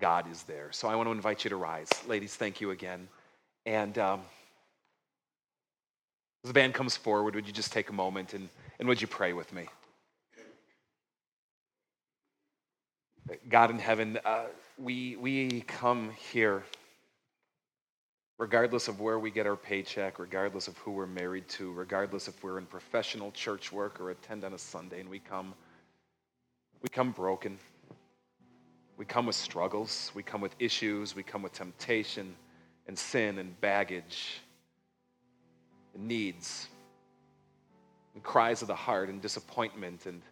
God 0.00 0.30
is 0.30 0.44
there. 0.44 0.70
So 0.70 0.86
I 0.86 0.94
want 0.94 1.08
to 1.08 1.12
invite 1.12 1.42
you 1.42 1.50
to 1.50 1.56
rise. 1.56 1.88
Ladies, 2.06 2.36
thank 2.36 2.60
you 2.60 2.70
again. 2.70 3.08
And 3.64 3.96
um, 3.98 4.20
as 6.44 6.48
the 6.48 6.54
band 6.54 6.74
comes 6.74 6.96
forward, 6.96 7.34
would 7.34 7.46
you 7.46 7.52
just 7.52 7.72
take 7.72 7.90
a 7.90 7.92
moment 7.92 8.34
and, 8.34 8.48
and 8.78 8.88
would 8.88 9.00
you 9.00 9.06
pray 9.06 9.32
with 9.32 9.52
me? 9.52 9.66
God 13.48 13.70
in 13.70 13.78
heaven, 13.78 14.18
uh, 14.24 14.46
we, 14.78 15.16
we 15.16 15.60
come 15.62 16.10
here 16.32 16.64
regardless 18.38 18.88
of 18.88 18.98
where 18.98 19.20
we 19.20 19.30
get 19.30 19.46
our 19.46 19.54
paycheck, 19.54 20.18
regardless 20.18 20.66
of 20.66 20.76
who 20.78 20.90
we're 20.90 21.06
married 21.06 21.46
to, 21.46 21.70
regardless 21.72 22.26
if 22.26 22.42
we're 22.42 22.58
in 22.58 22.66
professional 22.66 23.30
church 23.30 23.70
work 23.70 24.00
or 24.00 24.10
attend 24.10 24.42
on 24.42 24.54
a 24.54 24.58
Sunday, 24.58 24.98
and 24.98 25.08
we 25.08 25.20
come, 25.20 25.54
we 26.82 26.88
come 26.88 27.12
broken. 27.12 27.56
We 28.96 29.04
come 29.04 29.26
with 29.26 29.36
struggles, 29.36 30.10
we 30.12 30.24
come 30.24 30.40
with 30.40 30.56
issues, 30.58 31.14
we 31.14 31.22
come 31.22 31.42
with 31.42 31.52
temptation 31.52 32.34
and 32.86 32.98
sin 32.98 33.38
and 33.38 33.60
baggage 33.60 34.40
and 35.94 36.08
needs 36.08 36.68
and 38.14 38.22
cries 38.22 38.62
of 38.62 38.68
the 38.68 38.74
heart 38.74 39.08
and 39.08 39.20
disappointment 39.20 40.06
and 40.06 40.22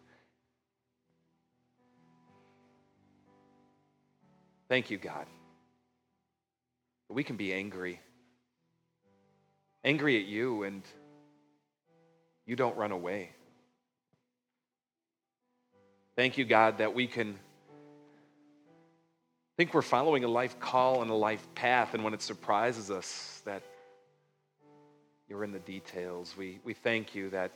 Thank 4.71 4.89
you, 4.89 4.97
God. 4.97 5.25
We 7.09 7.25
can 7.25 7.35
be 7.35 7.53
angry. 7.53 7.99
Angry 9.83 10.17
at 10.17 10.23
you, 10.23 10.63
and 10.63 10.81
you 12.45 12.55
don't 12.55 12.77
run 12.77 12.93
away. 12.93 13.31
Thank 16.15 16.37
you, 16.37 16.45
God, 16.45 16.77
that 16.77 16.93
we 16.93 17.05
can 17.05 17.37
think 19.61 19.75
we're 19.75 19.83
following 19.83 20.23
a 20.23 20.27
life 20.27 20.59
call 20.59 21.03
and 21.03 21.11
a 21.11 21.13
life 21.13 21.47
path, 21.53 21.93
and 21.93 22.03
when 22.03 22.15
it 22.15 22.21
surprises 22.23 22.89
us 22.89 23.43
that 23.45 23.61
you're 25.29 25.43
in 25.43 25.51
the 25.51 25.59
details, 25.59 26.33
we, 26.35 26.57
we 26.63 26.73
thank 26.73 27.13
you 27.13 27.29
that 27.29 27.51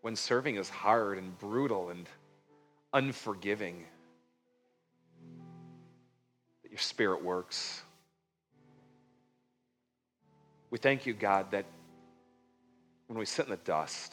when 0.00 0.16
serving 0.16 0.56
is 0.56 0.68
hard 0.68 1.18
and 1.18 1.38
brutal 1.38 1.90
and 1.90 2.08
unforgiving, 2.92 3.84
that 6.64 6.72
your 6.72 6.80
spirit 6.80 7.22
works. 7.22 7.80
We 10.70 10.78
thank 10.78 11.06
you, 11.06 11.14
God, 11.14 11.52
that 11.52 11.66
when 13.06 13.20
we 13.20 13.24
sit 13.24 13.44
in 13.44 13.52
the 13.52 13.56
dust, 13.58 14.12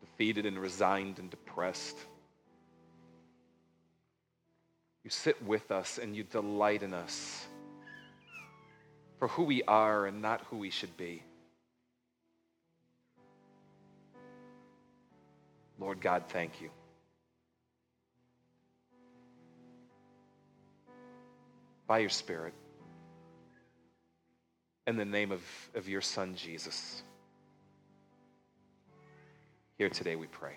defeated 0.00 0.44
and 0.44 0.58
resigned 0.58 1.20
and 1.20 1.30
depressed, 1.30 1.96
you 5.08 5.12
sit 5.12 5.42
with 5.42 5.70
us 5.70 5.96
and 5.96 6.14
you 6.14 6.22
delight 6.22 6.82
in 6.82 6.92
us 6.92 7.46
for 9.18 9.28
who 9.28 9.42
we 9.42 9.62
are 9.62 10.04
and 10.04 10.20
not 10.20 10.42
who 10.50 10.58
we 10.58 10.68
should 10.68 10.94
be. 10.98 11.22
Lord 15.78 16.02
God, 16.02 16.24
thank 16.28 16.60
you. 16.60 16.68
by 21.86 22.00
your 22.00 22.10
Spirit. 22.10 22.52
In 24.86 24.98
the 24.98 25.06
name 25.06 25.32
of, 25.32 25.40
of 25.74 25.88
your 25.88 26.02
Son, 26.02 26.34
Jesus. 26.36 27.02
Here 29.78 29.88
today 29.88 30.16
we 30.16 30.26
pray. 30.26 30.56